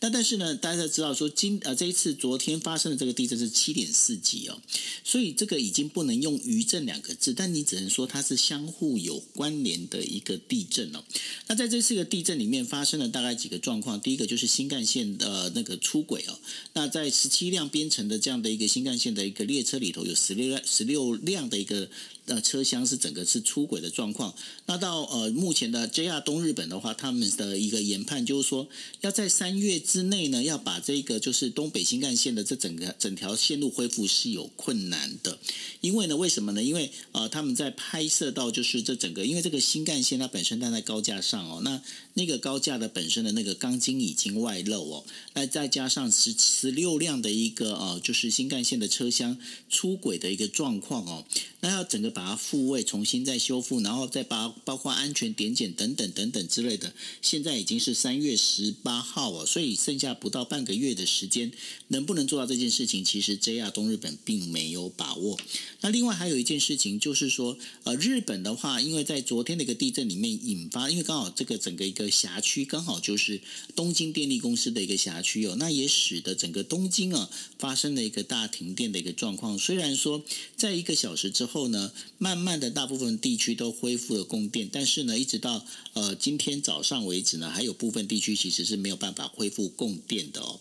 [0.00, 4.60] 那但是呢，大家知道说今呃这一次昨天发生的这个地震是七点四级哦，
[5.02, 11.02] 所以这个已经不能用余震两个字，但你只能说它是相互有关联的一个地震哦。
[11.46, 16.38] 那在这四个地震里面发生了大概几个状况，第一个就是新干线的那个出轨哦。
[16.74, 21.88] 那在十七辆编成的这样的一个新干线的一个列车里头，有十六辆十六辆的一个。
[22.26, 24.34] 呃，车厢是整个是出轨的状况。
[24.66, 28.68] 那到呃目前的 JR 东日本的话，他们的一个研判就是说，
[29.00, 35.38] 要在三月之内呢，要把这个就是东北新干线的这整个整条线路恢复是有困难的。
[35.80, 36.60] 因为呢，为什么呢？
[36.60, 41.80] 因为呃他们在拍摄到就是这整个，因为这个新干线它本身站在高架上哦，那
[42.14, 45.04] 那个高架的本身的那个钢筋已经外露哦，
[45.34, 49.38] 那再加上十十六辆的一个呃就是新干线的车厢
[49.70, 51.24] 出轨的一个状况哦，
[51.60, 52.15] 那要整个。
[52.16, 56.94] 把它复位，重新再修复，然后再把包括安全点检等等等等之类的。
[57.20, 61.52] 现在已经是三月十八号哦，所以剩下不到半个月的时间，
[61.88, 65.38] 能不能做到这件事情，其实 JR 东日本并没有把握。
[65.82, 73.42] 那另外还有一件事情就是说，呃，日本的话，因为在昨天的一个地震里面引发，因为刚好这个整个一个辖区刚好就是
[73.74, 79.58] 东京电力公司的一个辖区哦，那也使得整个东京啊发生了一个大停电的一个状况。
[79.58, 80.24] 虽然说
[80.56, 81.92] 在一个小时之后呢。
[82.18, 90.58] 慢慢的，大部分地区都恢复了供电，但是呢，一直到呃今天早上为止呢，还有部分地区其实是没有办法恢复供电的哦。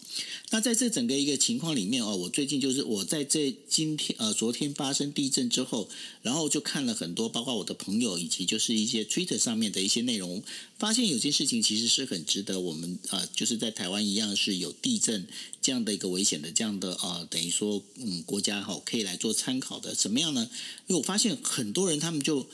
[0.52, 5.90] 那在这整个一个情况里面哦，我最近就是我在这今天呃昨天发生地震之后，
[6.22, 10.44] 然后就看了很多，包括我的朋友以及就是一些 Twitter 上面的一些内容，
[10.78, 15.26] 发现有件事情其实是很值得我们呃就是在台湾一样是有地震
[15.66, 20.50] 这样的一个危险的这样的呃等于说嗯国家哈可以来做参考的，怎么样呢？
[20.88, 22.48] 因为我发现很多人他们就。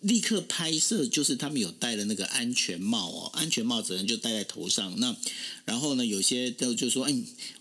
[0.00, 4.98] 立刻拍摄，就是他们有戴了那个安全帽哦，安全帽只能就戴在头上。
[4.98, 5.14] 那
[5.66, 7.14] 然后呢，有些就就说，哎，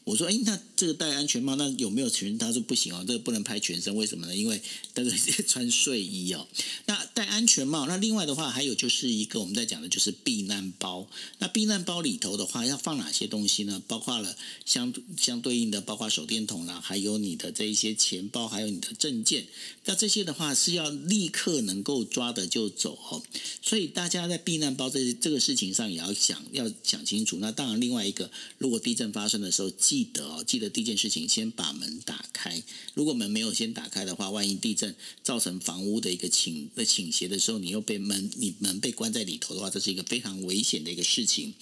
[0.10, 2.38] 我说，哎，那这个戴安全帽，那有没有全？
[2.40, 4.36] 他说不行哦，这个不能拍全身，为什么呢？
[4.36, 4.62] 因为
[4.96, 5.12] 这个
[5.46, 6.48] 穿睡衣哦。
[6.86, 11.08] 那戴安全帽，那另外的话还有就是一个我们在讲的就是避难包。
[11.40, 13.84] 那避难包里头的话要放哪些东西呢？
[13.86, 14.36] 包括了
[14.66, 19.46] 相相对应的，包括手电筒啦，还有你的这一些钱包，还有你的证件。
[19.86, 22.30] 那这些的话是要立刻能够抓。
[22.30, 23.24] 的就走哦，
[23.60, 27.40] 所以大家在避难包这这个事情上也要想要想清楚。
[27.42, 28.30] 那当然，另外一个，
[28.60, 32.64] 如果地震发生的时候，记记得哦，记得第一件事情，先把门打开。
[32.94, 41.54] 如果门没有先打开的话，万一地震造成房屋的一个倾的倾斜的时候，你又被门你门被关在里头的话，这是一个非常危险的一个事情。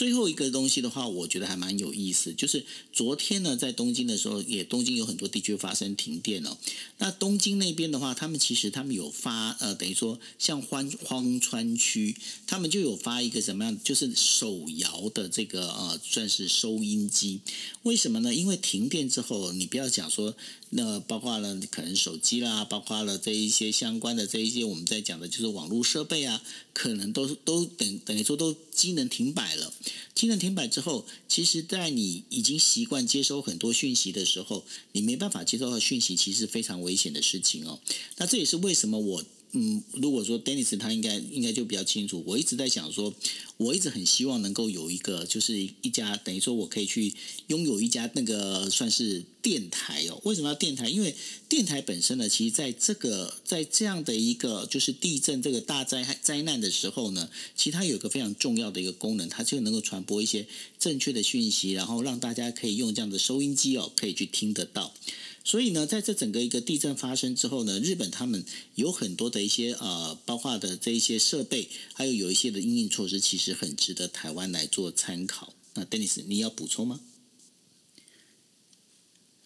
[0.00, 6.56] 最后一个东西的话，我觉得还蛮有意思，就是昨天呢，在东京的时候，也东京有很多地区发生停电哦。
[6.96, 10.18] 那东京那边的话，他们其实他们有发呃，等于说。
[10.38, 17.40] 像荒荒川区，他们就有发一个什么样，就是手摇的这个呃，算是收音机。
[17.82, 18.34] 为什么呢？
[18.34, 20.34] 因为停电之后，你不要讲说，
[20.70, 26.42] 那包括了可能手机啦，包括了这一些相关的这一些我们在讲的就是网络设备啊，
[26.72, 29.72] 可能都都等等于说都机能停摆了。
[30.14, 37.80] 机能停摆之后，其实，在你已经习惯接收很多讯息的时候，你没办法接收到讯息，其实非常危险的事情哦。
[38.18, 39.24] 那这也是为什么我。
[39.52, 42.22] 嗯，如果说 Dennis 他应该应该就比较清楚。
[42.24, 43.12] 我一直在想说，
[43.56, 47.12] 我一直很希望能够有一个，就是一家等于说我可以去
[47.48, 50.20] 拥有一家那个算是电台哦。
[50.24, 50.88] 为什么要电台？
[50.88, 51.14] 因为
[51.48, 60.46] 电台本身呢，其实在这个在这样的一个就是地震这个大灾害灾难的时候呢，其实它有一个非常重要的一个功能，它就能够传播一些
[60.78, 64.94] 正确的讯息，然后让大家可以用这样的收音机哦，可以去听得到。
[65.42, 75.54] 所以呢，在这整个一个地震发生之后呢，日本他们有很多的一些呃，包括的这一些设备，还有有一些的应应措施，其实很值得台湾来做参考。
[75.74, 77.00] 那 Dennis，你要补充吗？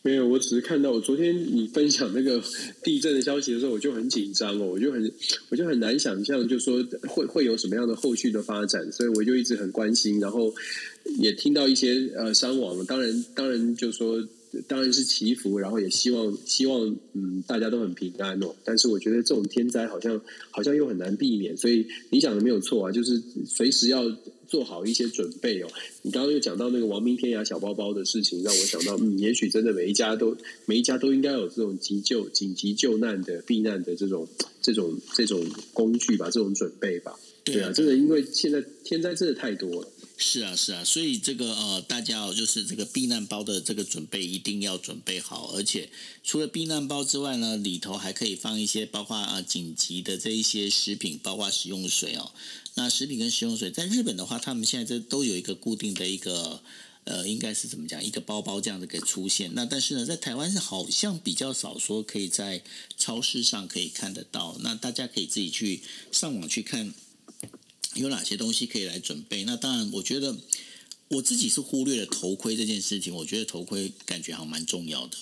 [0.02, 2.42] 没有，我只是看到我昨天你分享那个
[2.82, 5.14] 地震的消息的时候，我就很紧张哦，我就很
[5.50, 10.52] 我就很难想象，就说会会有什么样的后续的发展，所以我就一直很关心，然后
[11.20, 14.26] 也听到一些呃伤亡，当然当然就说。
[14.68, 18.54] 当然是祈福，然后也希望希望嗯大家都很平安哦。
[18.64, 24.04] 但是我觉得这种天灾好像好像又很难避免，所以你讲的没有错啊，就是随时要
[24.46, 25.68] 做好一些准备哦。
[26.02, 30.36] 你刚刚又讲到那个亡命天涯小包包的事情，让我想到嗯，也许真的每一家都
[30.66, 34.28] 每一家都应该有这种急救紧急救难的避难的这种
[34.62, 37.18] 这种这种工具吧，这种准备吧。
[37.44, 39.88] 对啊，真的因为现在天灾真的太多了。
[40.16, 45.90] 是啊，是啊，所以这个呃，大家哦，就是这个避难包的这个准备一定要准备好，而且
[46.22, 52.30] 除了避难包之外呢，里头还可以放一些包括啊紧急的这一些食品，包括食用水哦。
[52.74, 56.62] 那食品跟食用水，在日本的话，他们现在这都有一个固定的一个
[57.02, 59.50] 呃，应该是怎么讲，一个包包这样的给出现。
[59.54, 62.62] 那但是呢，在台湾是好像比较少说可以在
[62.96, 66.94] 超市上可以看得到，那大家可以自己去上网去看。
[67.94, 69.44] 有哪些东西可以来准备？
[69.44, 70.36] 那当然，我觉得
[71.08, 73.14] 我自己是忽略了头盔这件事情。
[73.14, 75.16] 我觉得头盔感觉好像蛮重要的，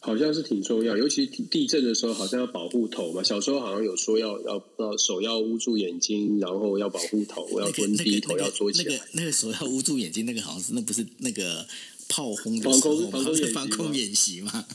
[0.00, 3.22] 好像是挺重要，尤其地震的时候，好像要保护头嘛。
[3.22, 8.92] 小时候好像有说要要要手要捂住眼睛，然后要保护头，要蹲低，头要坐起来。
[8.92, 11.66] 那个那个手要捂住眼睛，那个好像是那不是那个。
[12.10, 14.66] 炮轰的防空防空防空演习嘛，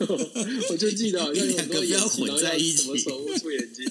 [0.70, 3.84] 我就记得好像两个不要混在一起，什么手捂住眼睛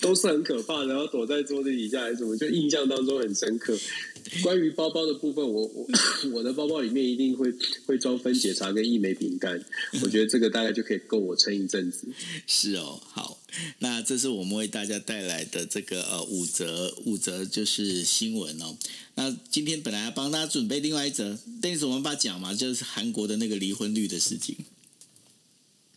[0.00, 3.76] 都是很可怕的，然后躲在桌子底下还是什么，就印象当中很深刻。
[4.42, 5.86] 关于包包的部分，我我
[6.32, 7.52] 我的包包里面一定会
[7.86, 9.60] 会装分解茶跟一枚饼干，
[10.02, 12.06] 我觉得这个大概就可以够我撑一阵子。
[12.46, 13.40] 是哦，好，
[13.80, 18.76] 那这是我们为大家带来的这个呃五则五则就是新闻哦。
[19.14, 24.56] 那今天本来要帮大家准备另外一则，但是我们把讲嘛，就是韩国的那个离婚率的事情。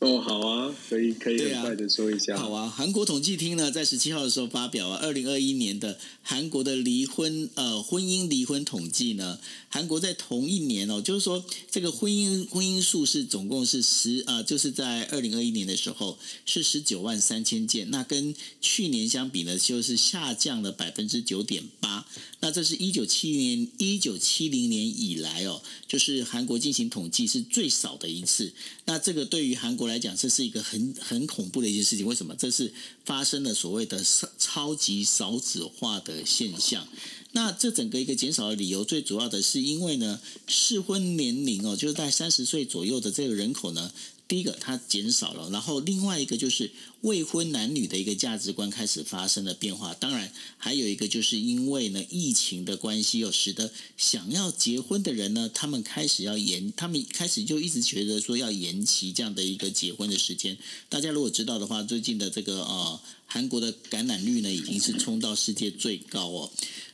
[0.02, 2.36] 哦，好啊，可以可以很快的说一下。
[2.36, 9.38] 啊好啊，韩国统计厅呢，在十七号的时候发表了二零二一年的韩国的离婚呃婚姻离婚统计呢。
[9.70, 22.08] 韩国在同一年哦，就是说这个婚姻婚姻数是总共是十呃，就是在二零二一年的时候是十九万三千件，那跟去年相比呢，就是下降了百分之九点八。
[22.40, 28.52] 那这是一九七零年一九七零年以来哦，就是韩国进行统计是最少的一次。
[28.86, 32.06] 那这个对于韩国来讲，这是一个很很恐怖的一件事情。
[32.06, 32.34] 为什么？
[32.36, 32.74] 这是
[33.06, 36.88] 发生了所谓的超超级少子化的现象。
[37.34, 43.92] 那这整个一个减少的理由，最主要的是因为呢，适婚年龄哦，就是在三十岁左右的这个人口呢。
[44.32, 46.72] 第一个，它减少了，然后另外一个就是
[47.02, 49.94] 未婚男女的一个价值观开始发生了变化。
[49.94, 60.58] 当然，还有一个就是因为呢疫情的关系，又使得想要结婚的人呢，他们开始要延，他们开始就一直觉得说要延期这样的一个结婚的时间。
[60.88, 66.50] 大家如果知道的话，最近的这个呃韩国的感染率呢，已经是冲到世界最高哦。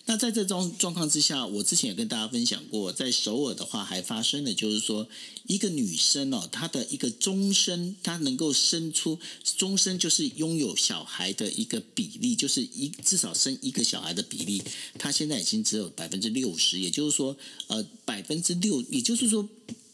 [0.09, 5.05] 那在这种状况之下，我之前也跟大家分享过，在首尔的话还发生了，就是说
[5.47, 9.19] 一个女生哦，她的一个终身，她能够生出
[9.57, 14.63] 终身就是拥有小孩的一个比例，就是一至少生一个小孩的比例，
[14.97, 17.35] 她现在已经只有百分之六十，也就是说，
[17.67, 19.49] 呃，百分之六，也就是说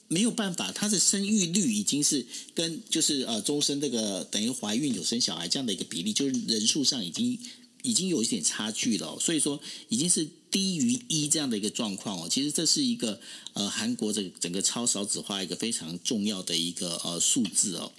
[0.07, 7.39] 没有办法，她的生育率已经是跟就是呃终身这个等于怀孕有生小孩这样的一个比例，就是人数上已经。
[7.83, 9.59] 已经有一点差距了，所以说
[9.89, 12.27] 已经是低于一这样的一个状况哦。
[12.27, 13.19] 其实这是一个
[13.53, 17.91] 呃韩国这整个超少子化一个非常重要的一个呃数字哦。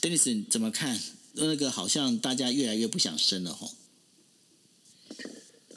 [0.00, 1.00] Dennis 怎么看？
[1.36, 3.72] 那个好像大家越来越不想生了吼。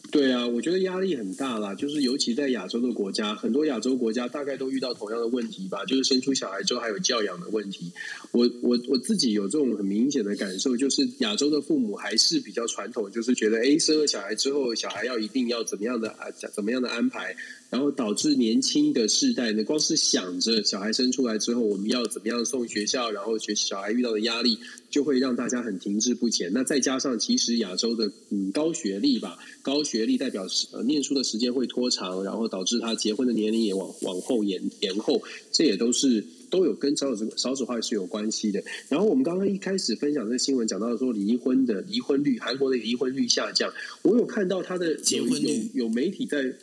[0.09, 7.91] 对啊，我觉得压力很大啦，就是尤其在亚洲的国家，很多亚洲国家大概都遇到同样的问题吧，就是生出小孩之后还有教养的问题。
[8.31, 17.35] 我我我自己有这种很明显的感受，就是亚洲的父母还是比较传统，就是觉得，哎，生了小孩之后，小孩要一定要怎么样的啊，怎么样的安排。
[17.69, 24.57] 然后导致年轻的世代呢，光是想着小孩生出来之后我们要怎么样送学校，然后学小孩遇到的压力，
[24.89, 26.49] 就会让大家很停滞不前。
[26.53, 38.63] 那再加上其实亚洲的嗯高学历吧，高学历代表呃念书的时间会拖长，然后导致他结婚的年龄也往往后延延后，这也都是都有跟少子少子化是有关系的。
[38.89, 46.55] 然后我们刚刚一开始分享这个新闻讲到说离婚的离婚率，韩国的离婚率下降，我有看到他的结婚率有有媒体在。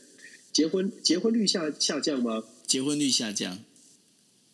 [0.52, 2.44] 结婚结婚率下下降吗？
[2.64, 3.58] 结婚率下降，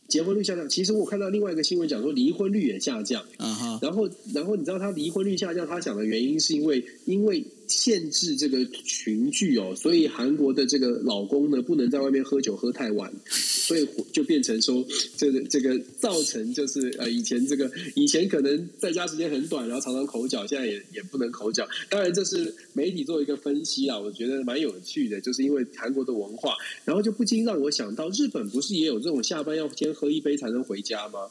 [0.09, 0.67] 结婚率下降。
[0.67, 3.23] 其实我看到另外一个新闻讲说离婚率也下降。
[3.37, 3.79] 嗯哼。
[3.83, 7.45] 然后，然后你知道他离婚率下降，他讲的原因是因为因为。
[7.71, 14.85] 限制这个群聚哦，所以韩国的这个老公呢，不能在外面喝酒喝太晚，所以就变成说，
[15.17, 21.67] 这个这个造成就是呃，以前这个以前可能在家时间很短，然后常常口角，现在也也不能口角。
[21.89, 31.31] 当然这是媒体做一个分析啊，我觉得蛮有趣的，就是因为韩国的文化，然后就不禁让我想到，日本不是也有这种下班要先喝一杯才能回家吗？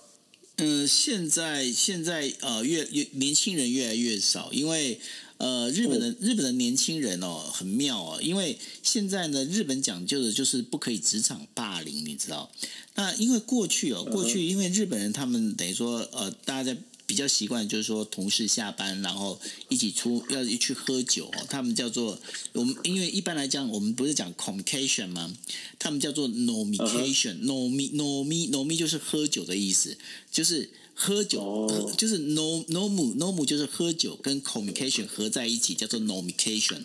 [0.58, 4.98] 嗯，现在现在呃，越越年轻人越来越少，因为。
[5.40, 12.52] 呃，日本的日本的年轻人哦，很妙哦，因为现在呢，日本讲究的就是不可以职场霸凌，你知道？
[12.96, 22.20] 那因为过去哦，过去因为日本人他们等于说呃，大家在比较习惯，就是说同事下班然后一起出要一去喝酒哦，他们叫做
[22.52, 25.34] 我们因为一般来讲我们不是讲 communication 吗？
[25.80, 29.98] 他们叫做 nomication，nomi nomi nomi 就是喝酒的意思，
[30.30, 30.70] 就是
[31.02, 31.98] 喝酒，oh.
[31.98, 36.84] 就是 no nomu nomu 就是喝酒跟 communication 合在一起叫做 nomication。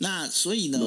[0.00, 0.78] 那所以呢.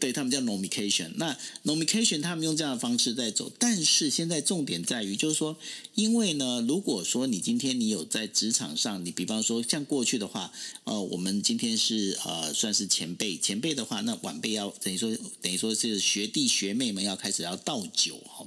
[0.00, 1.12] 对他们叫 nomication。
[1.14, 5.56] 那 nomication 他们用这样的方式在走，但是现在重点在于，就是说，
[5.94, 10.52] 因为呢，如果说你今天你有在职场上，你比方说像过去的话，
[10.82, 18.44] 呃，我们今天是呃算是前辈，前辈的话，那晚辈要等于说等于说是学弟学妹们要开始要倒酒哈。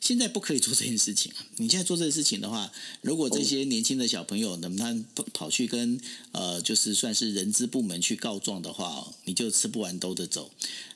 [0.00, 1.44] 现在不可以做这件事情啊！
[1.58, 2.72] 你现在做这件事情的话，
[3.02, 5.04] 如果这些年轻的小朋友能不能
[5.34, 6.00] 跑去跟
[6.32, 10.50] 呃，就是算是人资部门去告状的话，你就吃不完兜着走。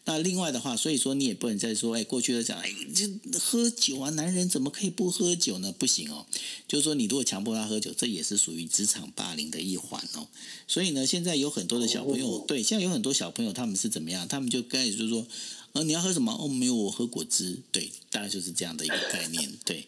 [0.04, 5.72] 那另外的话，所以说你也不能再说，哎，过去的讲，哎，这喝酒啊，男人怎么可以不喝酒呢？
[5.72, 6.26] 不行哦，
[6.66, 10.26] 就是说你如果强迫他喝酒，这也是属于职场霸凌的一环哦。
[10.66, 14.26] 所以呢，现在有很多的小朋友，对，现在有很多小朋友他们是怎么样？
[14.26, 15.26] 他们就开始就是说。
[15.72, 16.32] 呃，你要喝什么？
[16.32, 17.58] 哦，没有，我喝果汁。
[17.70, 19.50] 对，大概就是这样的一个概念。
[19.64, 19.86] 对，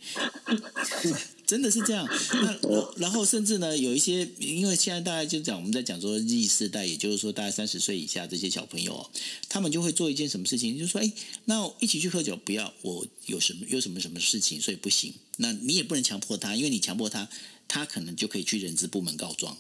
[1.47, 2.09] 真的是这样。
[2.33, 9.11] 那然后甚至呢，有一些，因为现在大概就讲我们在讲说 Z 世代，也就是说大概三十岁以下这些小朋友，
[9.49, 11.13] 他们就会做一件什么事情，就是说，哎，
[11.45, 15.13] 那一起去喝酒，不要，我有什么有什么什么事情，所以不行。
[15.37, 17.29] 那你也不能强迫他，因为你强迫他，
[17.69, 19.59] 他可能就可以去人资部门告状。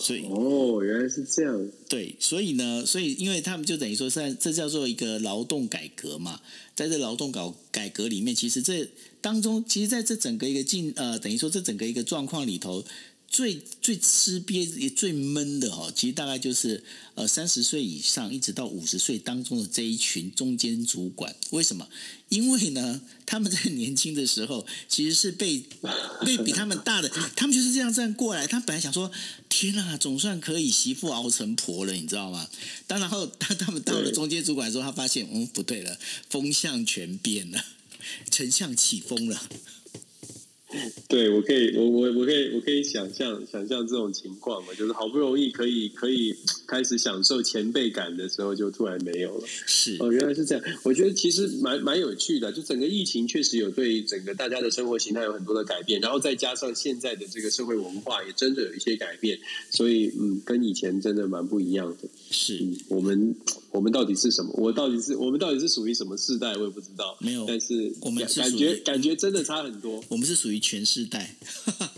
[0.00, 1.68] 所以哦，原来是这样。
[1.88, 6.40] 对，所以呢，所以因为他们就等于说，在这叫做一个劳动改革嘛，
[6.74, 8.88] 在这劳动搞改革里面，其实这
[9.20, 12.82] 当中，其实在这整个一个进呃，等于说这整个一个状况里头。
[13.30, 16.82] 最最吃憋也最闷的哦，其实大概就是
[17.14, 21.34] 呃三十岁以上一直到五十岁当中的这一群中间主管。
[21.50, 21.88] 为什么？
[22.28, 25.62] 因为呢，他们在年轻的时候其实是被
[26.26, 28.48] 被比他们大的，他们就是这样这样过来。
[28.48, 29.10] 他本来想说，
[29.48, 32.50] 天啊，总算可以媳妇熬成婆了，你知道吗？
[32.88, 35.96] 当然后当他们到了中间主管的时候，他发现，嗯，不对了，
[36.28, 37.64] 风向全变了，
[38.28, 39.48] 丞相起风了。
[41.08, 46.34] 对，我可以，我我我可以，我可以想象想象这种情况嘛，就是好不容易可以可以
[46.66, 49.44] 开始享受前辈感的时候，就突然没有了。
[49.46, 50.64] 是哦，原来是这样。
[50.84, 59.38] 我觉得其实蛮蛮有趣的，就整个疫情确实有对整个大家的生活形态有很多的改变，然后再加上现在的这个社会文化也真的有一些改变，
[59.70, 62.08] 所以嗯，跟以前真的蛮不一样的。
[62.30, 63.34] 是，嗯，我们。
[63.70, 64.52] 我们到底是什么？
[64.54, 66.56] 我到底是我们到底是属于什么世代？
[66.56, 67.16] 我也不知道。
[67.20, 70.02] 没有，但是我们是感觉感觉真的差很多。
[70.08, 71.36] 我们是属于全世代，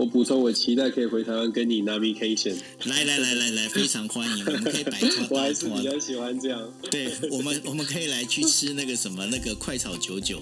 [0.00, 2.56] 我补充，我期待可以回台湾跟你 navigation。
[2.86, 5.26] 来来来来来，非常欢迎，我们可以摆脱。
[5.36, 6.72] 我还是比较喜欢这样。
[6.90, 10.40] 对我们，我们可以来去吃那个什么那个快炒九九。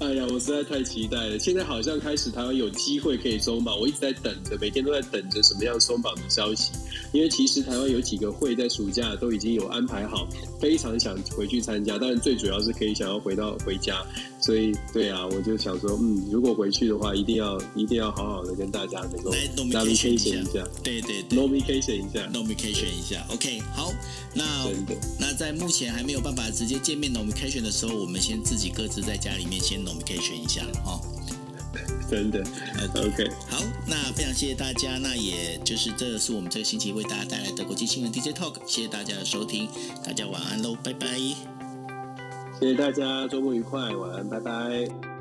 [0.00, 1.38] 哎呀，我实在太期待了！
[1.38, 6.70] 现在好像开始台湾有机会可以松绑，我一直在等着，每天都在等着什么样松绑的消息。
[7.14, 10.26] 因为其实台湾有几个会在暑假都已经有安排好，
[10.60, 14.04] 非常想回去参加，但是最主要是可以想要回到回家。
[14.40, 23.24] 所以，对啊，我就想说，嗯，如果回去的话，一定要一定要好好的跟大家能够 nomication 一下，对对对，nomication 一下，nomication 一下。
[23.30, 23.92] OK，好，
[24.34, 24.44] 那
[25.20, 31.00] 那在目前还没有办法直接见面 nomication 的时候，我们先自己各自在家里面先 nomication 一下哈。
[32.10, 32.40] 真的
[32.94, 39.68] ，OK，好，那非常谢谢大家，那也就是这是我们这个星期为大家带来的国际新闻 DJ Talk，谢谢大家的收听，
[40.04, 41.16] 大家晚安喽，拜拜，
[42.60, 45.13] 谢谢大家，周末愉快，晚安，拜拜。